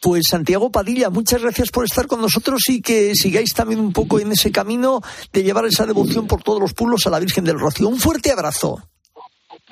Pues 0.00 0.24
Santiago 0.30 0.70
Padilla, 0.70 1.10
muchas 1.10 1.42
gracias 1.42 1.70
por 1.70 1.84
estar 1.84 2.06
con 2.06 2.20
nosotros 2.20 2.62
y 2.68 2.80
que 2.80 3.14
sigáis 3.14 3.52
también 3.54 3.80
un 3.80 3.92
poco 3.92 4.20
en 4.20 4.32
ese 4.32 4.52
camino 4.52 5.00
de 5.32 5.42
llevar 5.42 5.66
esa 5.66 5.86
devoción 5.86 6.26
por 6.26 6.42
todos 6.42 6.60
los 6.60 6.74
pueblos 6.74 7.06
a 7.06 7.10
la 7.10 7.18
Virgen 7.18 7.44
del 7.44 7.58
Rocío. 7.58 7.88
Un 7.88 7.98
fuerte 7.98 8.30
abrazo. 8.30 8.78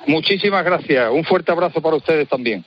Muchísimas 0.07 0.63
gracias. 0.63 1.09
Un 1.11 1.23
fuerte 1.23 1.51
abrazo 1.51 1.81
para 1.81 1.95
ustedes 1.95 2.27
también. 2.27 2.65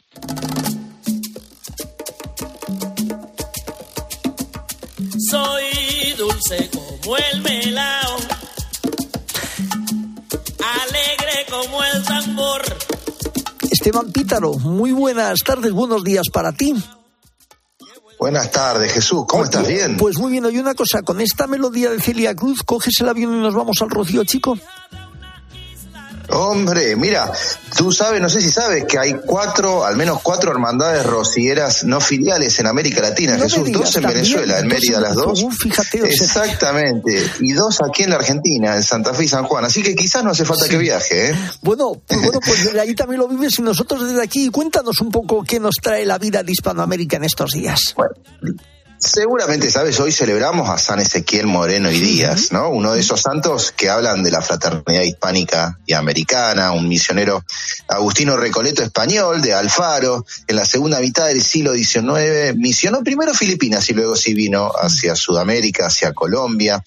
Soy 5.30 5.77
dulce 6.18 6.68
como 6.72 7.16
el 7.16 7.40
melao, 7.42 8.16
alegre 10.82 11.46
como 11.48 11.84
el 11.84 12.02
tambor. 12.02 12.62
Esteban 13.70 14.10
Pítaro, 14.10 14.54
muy 14.54 14.90
buenas 14.90 15.38
tardes, 15.46 15.72
buenos 15.72 16.02
días 16.02 16.26
para 16.32 16.52
ti. 16.52 16.74
Buenas 18.18 18.50
tardes, 18.50 18.92
Jesús. 18.92 19.26
¿Cómo 19.28 19.44
estás? 19.44 19.68
¿Bien? 19.68 19.96
Pues 19.96 20.18
muy 20.18 20.32
bien. 20.32 20.44
Oye, 20.44 20.58
una 20.58 20.74
cosa, 20.74 21.02
con 21.02 21.20
esta 21.20 21.46
melodía 21.46 21.90
de 21.90 22.00
Celia 22.00 22.34
Cruz, 22.34 22.64
¿coges 22.64 23.00
el 23.00 23.08
avión 23.08 23.36
y 23.36 23.40
nos 23.40 23.54
vamos 23.54 23.80
al 23.80 23.88
Rocío, 23.88 24.24
chico? 24.24 24.58
Hombre, 26.38 26.94
mira, 26.96 27.32
tú 27.76 27.90
sabes, 27.90 28.20
no 28.20 28.28
sé 28.28 28.40
si 28.40 28.50
sabes, 28.50 28.84
que 28.84 28.98
hay 28.98 29.14
cuatro, 29.26 29.84
al 29.84 29.96
menos 29.96 30.20
cuatro 30.22 30.50
hermandades 30.52 31.04
rocieras 31.04 31.84
no 31.84 32.00
filiales 32.00 32.58
en 32.60 32.66
América 32.66 33.00
Latina, 33.00 33.36
no 33.36 33.42
Jesús. 33.44 33.64
Digas, 33.64 33.82
dos 33.82 33.96
en 33.96 34.02
también, 34.02 34.22
Venezuela, 34.22 34.58
en 34.60 34.68
Mérida 34.68 35.00
las 35.00 35.14
dos. 35.14 35.44
Fíjate, 35.60 36.00
sea, 36.00 36.08
Exactamente. 36.10 37.22
Y 37.40 37.52
dos 37.52 37.80
aquí 37.82 38.04
en 38.04 38.10
la 38.10 38.16
Argentina, 38.16 38.76
en 38.76 38.82
Santa 38.82 39.14
Fe 39.14 39.24
y 39.24 39.28
San 39.28 39.44
Juan. 39.44 39.64
Así 39.64 39.82
que 39.82 39.94
quizás 39.94 40.22
no 40.24 40.30
hace 40.30 40.44
falta 40.44 40.64
Sí. 40.64 40.70
que 40.70 40.78
viaje, 40.78 41.30
¿eh? 41.30 41.34
Bueno, 41.62 41.92
pues, 42.06 42.20
bueno, 42.22 42.40
pues 42.44 42.64
desde 42.64 42.80
ahí 42.80 42.94
también 42.94 43.20
lo 43.20 43.28
vives 43.28 43.58
y 43.58 43.62
nosotros 43.62 44.06
desde 44.06 44.22
aquí. 44.22 44.48
Cuéntanos 44.50 45.00
un 45.00 45.10
poco 45.10 45.42
qué 45.44 45.58
nos 45.60 45.76
trae 45.82 46.04
la 46.06 46.18
vida 46.18 46.42
de 46.42 46.52
Hispanoamérica 46.52 47.16
en 47.16 47.24
estos 47.24 47.50
días. 47.52 47.94
Bueno, 47.96 48.14
seguramente 48.98 49.70
sabes, 49.70 50.00
hoy 50.00 50.10
celebramos 50.10 50.68
a 50.68 50.76
San 50.76 50.98
Ezequiel 50.98 51.46
Moreno 51.46 51.90
y 51.90 52.00
Díaz, 52.00 52.50
¿no? 52.52 52.68
Uno 52.70 52.94
de 52.94 53.00
esos 53.00 53.20
santos 53.20 53.72
que 53.72 53.88
hablan 53.88 54.22
de 54.22 54.30
la 54.30 54.42
fraternidad 54.42 55.02
hispánica 55.02 55.78
y 55.86 55.92
americana, 55.92 56.72
un 56.72 56.88
misionero 56.88 57.44
agustino 57.86 58.36
recoleto 58.36 58.82
español 58.82 59.40
de 59.40 59.54
Alfaro, 59.54 60.26
en 60.46 60.56
la 60.56 60.64
segunda 60.64 61.00
mitad 61.00 61.26
del 61.26 61.42
siglo 61.42 61.74
XIX, 61.74 62.56
misionó 62.56 63.02
primero 63.02 63.32
Filipinas 63.34 63.88
y 63.88 63.94
luego 63.94 64.16
sí 64.16 64.34
vino 64.34 64.72
hacia 64.80 65.14
Sudamérica, 65.14 65.86
hacia 65.86 66.12
Colombia. 66.12 66.82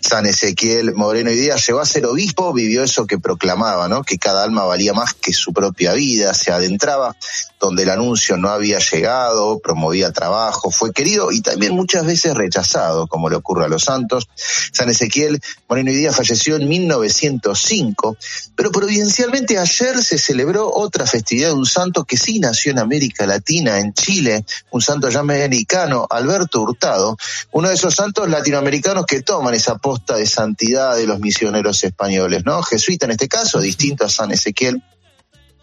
San 0.00 0.26
Ezequiel 0.26 0.94
Moreno 0.94 1.30
y 1.32 1.36
Díaz 1.36 1.66
llegó 1.66 1.80
a 1.80 1.86
ser 1.86 2.06
obispo, 2.06 2.52
vivió 2.52 2.84
eso 2.84 3.06
que 3.06 3.18
proclamaba, 3.18 3.88
¿no? 3.88 4.04
Que 4.04 4.18
cada 4.18 4.44
alma 4.44 4.64
valía 4.64 4.92
más 4.92 5.14
que 5.14 5.32
su 5.32 5.52
propia 5.52 5.94
vida, 5.94 6.32
se 6.32 6.52
adentraba 6.52 7.16
donde 7.58 7.82
el 7.82 7.90
anuncio 7.90 8.36
no 8.36 8.50
había 8.50 8.78
llegado, 8.78 9.58
promovía 9.58 10.12
trabajo, 10.12 10.70
fue 10.70 10.92
querido 10.92 11.32
y 11.32 11.40
también 11.40 11.55
muchas 11.70 12.06
veces 12.06 12.34
rechazado, 12.34 13.06
como 13.06 13.28
le 13.28 13.36
ocurre 13.36 13.64
a 13.64 13.68
los 13.68 13.84
santos. 13.84 14.28
San 14.72 14.88
Ezequiel 14.88 15.40
Moreno 15.68 15.90
y 15.90 15.94
Díaz 15.94 16.16
falleció 16.16 16.56
en 16.56 16.68
1905, 16.68 18.16
pero 18.54 18.70
providencialmente 18.70 19.58
ayer 19.58 20.02
se 20.02 20.18
celebró 20.18 20.70
otra 20.72 21.06
festividad 21.06 21.48
de 21.48 21.54
un 21.54 21.66
santo 21.66 22.04
que 22.04 22.16
sí 22.16 22.38
nació 22.38 22.72
en 22.72 22.78
América 22.78 23.26
Latina, 23.26 23.78
en 23.78 23.92
Chile, 23.92 24.44
un 24.70 24.80
santo 24.80 25.08
ya 25.08 25.20
americano, 25.20 26.06
Alberto 26.08 26.60
Hurtado, 26.62 27.16
uno 27.52 27.68
de 27.68 27.74
esos 27.74 27.94
santos 27.94 28.28
latinoamericanos 28.28 29.06
que 29.06 29.22
toman 29.22 29.54
esa 29.54 29.78
posta 29.78 30.16
de 30.16 30.26
santidad 30.26 30.96
de 30.96 31.06
los 31.06 31.20
misioneros 31.20 31.82
españoles, 31.84 32.44
¿no? 32.44 32.62
Jesuita 32.62 33.06
en 33.06 33.12
este 33.12 33.28
caso, 33.28 33.60
distinto 33.60 34.04
a 34.04 34.08
San 34.08 34.32
Ezequiel 34.32 34.82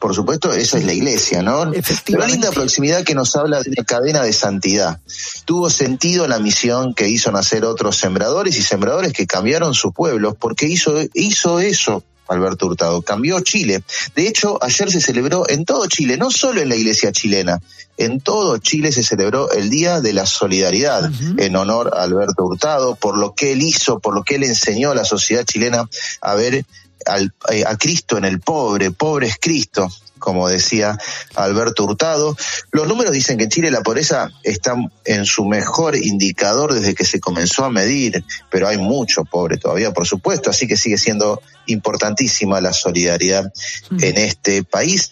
por 0.03 0.13
supuesto, 0.13 0.51
esa 0.51 0.77
es 0.77 0.83
la 0.83 0.91
iglesia, 0.91 1.41
¿no? 1.41 1.71
Pero 2.05 2.27
linda 2.27 2.51
proximidad 2.51 3.05
que 3.05 3.15
nos 3.15 3.37
habla 3.37 3.63
de 3.63 3.69
una 3.69 3.85
cadena 3.85 4.21
de 4.21 4.33
santidad. 4.33 4.99
Tuvo 5.45 5.69
sentido 5.69 6.27
la 6.27 6.39
misión 6.39 6.93
que 6.93 7.07
hizo 7.07 7.31
nacer 7.31 7.63
otros 7.63 7.95
sembradores 7.95 8.57
y 8.57 8.63
sembradores 8.63 9.13
que 9.13 9.25
cambiaron 9.25 9.73
sus 9.73 9.93
pueblos, 9.93 10.35
porque 10.37 10.65
hizo, 10.65 10.99
hizo 11.13 11.61
eso. 11.61 12.03
Alberto 12.27 12.67
Hurtado 12.67 13.01
cambió 13.01 13.39
Chile. 13.39 13.81
De 14.13 14.27
hecho, 14.27 14.57
ayer 14.61 14.91
se 14.91 14.99
celebró 14.99 15.47
en 15.47 15.63
todo 15.63 15.87
Chile, 15.87 16.17
no 16.17 16.31
solo 16.31 16.59
en 16.59 16.67
la 16.67 16.75
iglesia 16.75 17.13
chilena, 17.13 17.61
en 17.95 18.19
todo 18.19 18.57
Chile 18.57 18.91
se 18.91 19.03
celebró 19.03 19.51
el 19.51 19.69
Día 19.69 20.01
de 20.01 20.11
la 20.11 20.25
Solidaridad 20.25 21.11
en 21.37 21.55
honor 21.55 21.93
a 21.95 22.03
Alberto 22.03 22.43
Hurtado, 22.43 22.95
por 22.95 23.17
lo 23.17 23.35
que 23.35 23.53
él 23.53 23.61
hizo, 23.61 23.99
por 23.99 24.15
lo 24.15 24.23
que 24.23 24.35
él 24.35 24.43
enseñó 24.43 24.91
a 24.91 24.95
la 24.95 25.05
sociedad 25.05 25.45
chilena 25.45 25.87
a 26.21 26.35
ver 26.35 26.65
al, 27.05 27.33
eh, 27.49 27.63
a 27.65 27.75
Cristo 27.77 28.17
en 28.17 28.25
el 28.25 28.39
pobre, 28.39 28.91
pobre 28.91 29.27
es 29.27 29.37
Cristo, 29.39 29.89
como 30.19 30.47
decía 30.47 30.97
Alberto 31.35 31.83
Hurtado. 31.83 32.37
Los 32.71 32.87
números 32.87 33.11
dicen 33.11 33.37
que 33.37 33.43
en 33.43 33.49
Chile 33.49 33.71
la 33.71 33.81
pobreza 33.81 34.29
está 34.41 34.75
en 35.03 35.25
su 35.25 35.45
mejor 35.45 35.97
indicador 35.97 36.73
desde 36.73 36.95
que 36.95 37.03
se 37.03 37.19
comenzó 37.19 37.65
a 37.65 37.69
medir, 37.69 38.23
pero 38.49 38.67
hay 38.69 38.77
mucho 38.77 39.25
pobre 39.25 39.57
todavía, 39.57 39.91
por 39.91 40.07
supuesto, 40.07 40.49
así 40.49 40.65
que 40.65 40.77
sigue 40.77 40.97
siendo 40.97 41.41
importantísima 41.65 42.61
la 42.61 42.71
solidaridad 42.71 43.51
en 43.99 44.17
este 44.17 44.63
país. 44.63 45.11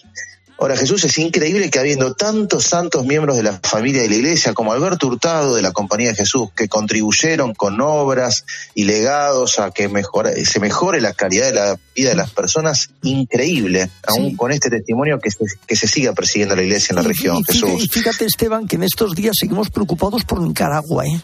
Ahora, 0.62 0.78
Jesús, 0.78 1.04
es 1.06 1.18
increíble 1.18 1.72
que 1.72 1.80
habiendo 1.80 2.14
tantos 2.14 2.66
santos 2.66 3.04
miembros 3.04 3.36
de 3.36 3.42
la 3.42 3.60
familia 3.64 4.04
de 4.04 4.10
la 4.10 4.16
iglesia, 4.18 4.54
como 4.54 4.72
Alberto 4.72 5.08
Hurtado 5.08 5.56
de 5.56 5.64
la 5.64 5.72
Compañía 5.72 6.10
de 6.10 6.16
Jesús, 6.16 6.50
que 6.56 6.68
contribuyeron 6.68 7.56
con 7.56 7.82
obras 7.82 8.46
y 8.76 8.84
legados 8.84 9.58
a 9.58 9.72
que 9.72 9.90
mejore, 9.90 10.46
se 10.46 10.60
mejore 10.60 11.02
la 11.02 11.14
calidad 11.14 11.48
de 11.48 11.54
la 11.54 11.80
vida 11.96 12.10
de 12.10 12.16
las 12.16 12.30
personas, 12.30 12.92
increíble, 13.02 13.90
aún 14.06 14.36
con 14.36 14.52
este 14.52 14.70
testimonio 14.70 15.20
que 15.20 15.32
se, 15.32 15.46
que 15.66 15.76
se 15.76 15.88
siga 15.88 16.14
persiguiendo 16.14 16.56
la 16.56 16.62
iglesia 16.62 16.94
en 16.94 16.98
la 16.98 17.02
región, 17.02 17.38
Y 17.38 17.44
Jesús. 17.44 17.84
y 17.84 17.88
fíjate, 17.88 18.26
Esteban, 18.26 18.68
que 18.68 18.76
en 18.76 18.84
estos 18.84 19.16
días 19.16 19.38
seguimos 19.40 19.72
preocupados 19.72 20.24
por 20.26 20.42
Nicaragua, 20.42 21.08
¿eh? 21.08 21.22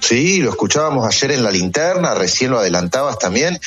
Sí, 0.00 0.38
lo 0.38 0.50
escuchábamos 0.50 1.06
ayer 1.06 1.32
en 1.32 1.44
la 1.44 1.50
linterna, 1.50 2.14
recién 2.14 2.50
lo 2.50 2.58
adelantabas 2.58 3.18
también. 3.18 3.60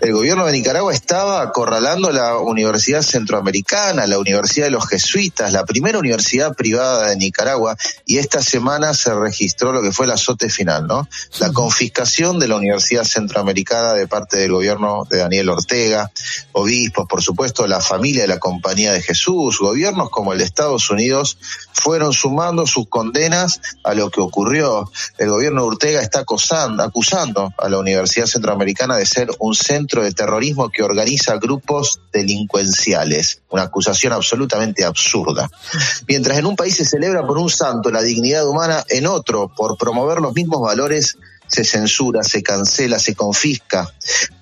El 0.00 0.12
gobierno 0.12 0.46
de 0.46 0.52
Nicaragua 0.52 0.92
estaba 0.92 1.42
acorralando 1.42 2.12
la 2.12 2.36
Universidad 2.36 3.02
Centroamericana, 3.02 4.06
la 4.06 4.18
Universidad 4.18 4.66
de 4.66 4.70
los 4.70 4.86
Jesuitas, 4.86 5.52
la 5.52 5.64
primera 5.64 5.98
universidad 5.98 6.54
privada 6.54 7.08
de 7.08 7.16
Nicaragua, 7.16 7.76
y 8.04 8.18
esta 8.18 8.42
semana 8.42 8.92
se 8.92 9.14
registró 9.14 9.72
lo 9.72 9.82
que 9.82 9.90
fue 9.90 10.06
el 10.06 10.12
azote 10.12 10.50
final, 10.50 10.86
¿no? 10.86 11.08
La 11.40 11.52
confiscación 11.52 12.38
de 12.38 12.48
la 12.48 12.56
Universidad 12.56 13.04
Centroamericana 13.04 13.94
de 13.94 14.06
parte 14.06 14.36
del 14.36 14.52
gobierno 14.52 15.04
de 15.10 15.18
Daniel 15.18 15.48
Ortega, 15.48 16.12
obispos, 16.52 17.06
por 17.08 17.22
supuesto, 17.22 17.66
la 17.66 17.80
familia 17.80 18.22
de 18.22 18.28
la 18.28 18.38
Compañía 18.38 18.92
de 18.92 19.02
Jesús, 19.02 19.58
gobiernos 19.58 20.10
como 20.10 20.32
el 20.32 20.38
de 20.38 20.44
Estados 20.44 20.90
Unidos 20.90 21.38
fueron 21.72 22.12
sumando 22.12 22.66
sus 22.66 22.88
condenas 22.88 23.60
a 23.84 23.94
lo 23.94 24.10
que 24.10 24.20
ocurrió. 24.20 24.90
El 25.16 25.30
gobierno 25.30 25.64
Ortega 25.78 26.02
está 26.02 26.20
acusando, 26.20 26.82
acusando 26.82 27.52
a 27.56 27.68
la 27.68 27.78
Universidad 27.78 28.26
Centroamericana 28.26 28.96
de 28.96 29.06
ser 29.06 29.28
un 29.38 29.54
centro 29.54 30.02
de 30.02 30.10
terrorismo 30.10 30.70
que 30.70 30.82
organiza 30.82 31.36
grupos 31.36 32.00
delincuenciales. 32.12 33.42
Una 33.50 33.62
acusación 33.62 34.12
absolutamente 34.12 34.84
absurda. 34.84 35.48
Mientras 36.08 36.36
en 36.36 36.46
un 36.46 36.56
país 36.56 36.74
se 36.74 36.84
celebra 36.84 37.24
por 37.24 37.38
un 37.38 37.48
santo 37.48 37.92
la 37.92 38.02
dignidad 38.02 38.48
humana, 38.48 38.82
en 38.88 39.06
otro, 39.06 39.52
por 39.56 39.78
promover 39.78 40.20
los 40.20 40.34
mismos 40.34 40.60
valores, 40.60 41.16
se 41.46 41.64
censura, 41.64 42.22
se 42.22 42.42
cancela, 42.42 42.98
se 42.98 43.14
confisca. 43.14 43.88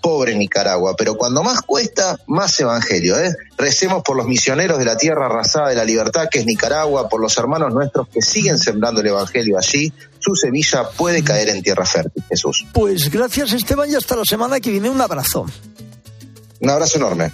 Pobre 0.01 0.35
Nicaragua, 0.35 0.95
pero 0.97 1.17
cuando 1.17 1.43
más 1.43 1.61
cuesta, 1.63 2.17
más 2.27 2.59
evangelio. 2.61 3.19
¿eh? 3.19 3.35
Recemos 3.57 4.03
por 4.03 4.17
los 4.17 4.27
misioneros 4.27 4.79
de 4.79 4.85
la 4.85 4.97
tierra 4.97 5.27
arrasada 5.27 5.69
de 5.69 5.77
la 5.77 5.85
libertad, 5.85 6.29
que 6.31 6.41
es 6.41 6.47
Nicaragua, 6.47 7.09
por 7.09 7.21
los 7.21 7.37
hermanos 7.39 7.73
nuestros 7.73 8.09
que 8.09 8.23
siguen 8.23 8.59
sembrando 8.59 9.01
el 9.01 9.09
evangelio 9.09 9.59
allí. 9.59 9.93
Su 10.27 10.35
semilla 10.35 10.91
puede 10.97 11.23
caer 11.23 11.51
en 11.51 11.63
tierra 11.63 11.87
fértil, 11.87 12.25
Jesús. 12.29 12.67
Pues 12.73 13.09
gracias, 13.13 13.53
Esteban, 13.53 13.89
y 13.89 13.95
hasta 13.95 14.17
la 14.17 14.25
semana 14.25 14.59
que 14.59 14.73
viene. 14.73 14.91
Un 14.91 15.01
abrazo. 15.01 15.47
Un 16.59 16.69
abrazo 16.69 16.99
enorme. 16.99 17.31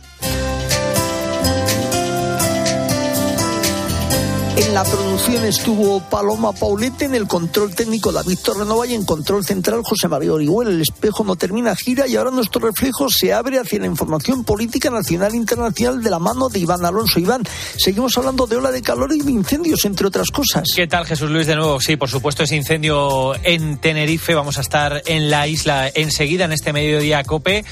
En 4.54 4.74
la 4.74 4.84
producción 4.84 5.44
estuvo 5.46 6.00
Paloma 6.10 6.52
Paulete, 6.52 7.06
en 7.06 7.14
el 7.14 7.26
control 7.26 7.74
técnico 7.74 8.12
David 8.12 8.38
Torrenova 8.44 8.86
y 8.86 8.94
en 8.94 9.04
control 9.04 9.44
central 9.44 9.80
José 9.82 10.08
María 10.08 10.34
Orihuela. 10.34 10.70
El 10.70 10.82
espejo 10.82 11.24
no 11.24 11.36
termina 11.36 11.74
gira 11.74 12.06
y 12.06 12.16
ahora 12.16 12.30
nuestro 12.30 12.60
reflejo 12.60 13.08
se 13.08 13.32
abre 13.32 13.58
hacia 13.58 13.80
la 13.80 13.86
información 13.86 14.44
política 14.44 14.90
nacional 14.90 15.32
e 15.32 15.38
internacional 15.38 16.02
de 16.02 16.10
la 16.10 16.18
mano 16.18 16.50
de 16.50 16.58
Iván 16.58 16.84
Alonso. 16.84 17.18
Iván, 17.18 17.44
seguimos 17.78 18.16
hablando 18.18 18.46
de 18.46 18.56
ola 18.56 18.70
de 18.70 18.82
calor 18.82 19.14
y 19.14 19.20
de 19.20 19.30
incendios, 19.30 19.86
entre 19.86 20.06
otras 20.06 20.30
cosas. 20.30 20.64
¿Qué 20.76 20.86
tal, 20.86 21.06
Jesús 21.06 21.30
Luis? 21.30 21.46
De 21.46 21.56
nuevo, 21.56 21.80
sí, 21.80 21.96
por 21.96 22.10
supuesto, 22.10 22.42
ese 22.42 22.56
incendio 22.56 23.34
en 23.44 23.78
Tenerife. 23.78 24.34
Vamos 24.34 24.58
a 24.58 24.60
estar 24.60 25.02
en 25.06 25.30
la 25.30 25.48
isla 25.48 25.90
enseguida, 25.94 26.44
en 26.44 26.52
este 26.52 26.74
mediodía 26.74 27.24
COPE. 27.24 27.64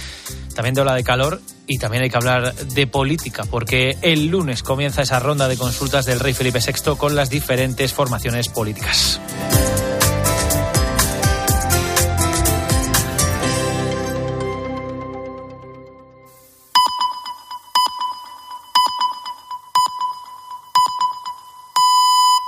También 0.55 0.75
de 0.75 0.81
ola 0.81 0.95
de 0.95 1.05
calor 1.05 1.41
y 1.71 1.79
también 1.79 2.03
hay 2.03 2.11
que 2.11 2.17
hablar 2.17 2.53
de 2.53 2.87
política, 2.89 3.45
porque 3.49 3.97
el 4.03 4.27
lunes 4.27 4.65
comienza 4.65 5.03
esa 5.03 5.21
ronda 5.21 5.47
de 5.47 5.57
consultas 5.57 6.05
del 6.05 6.19
rey 6.19 6.35
Felipe 6.35 6.59
VI 6.59 6.97
con 6.97 7.15
las 7.15 7.31
diferentes 7.31 7.95
formaciones 7.95 8.49
políticas. 8.49 9.21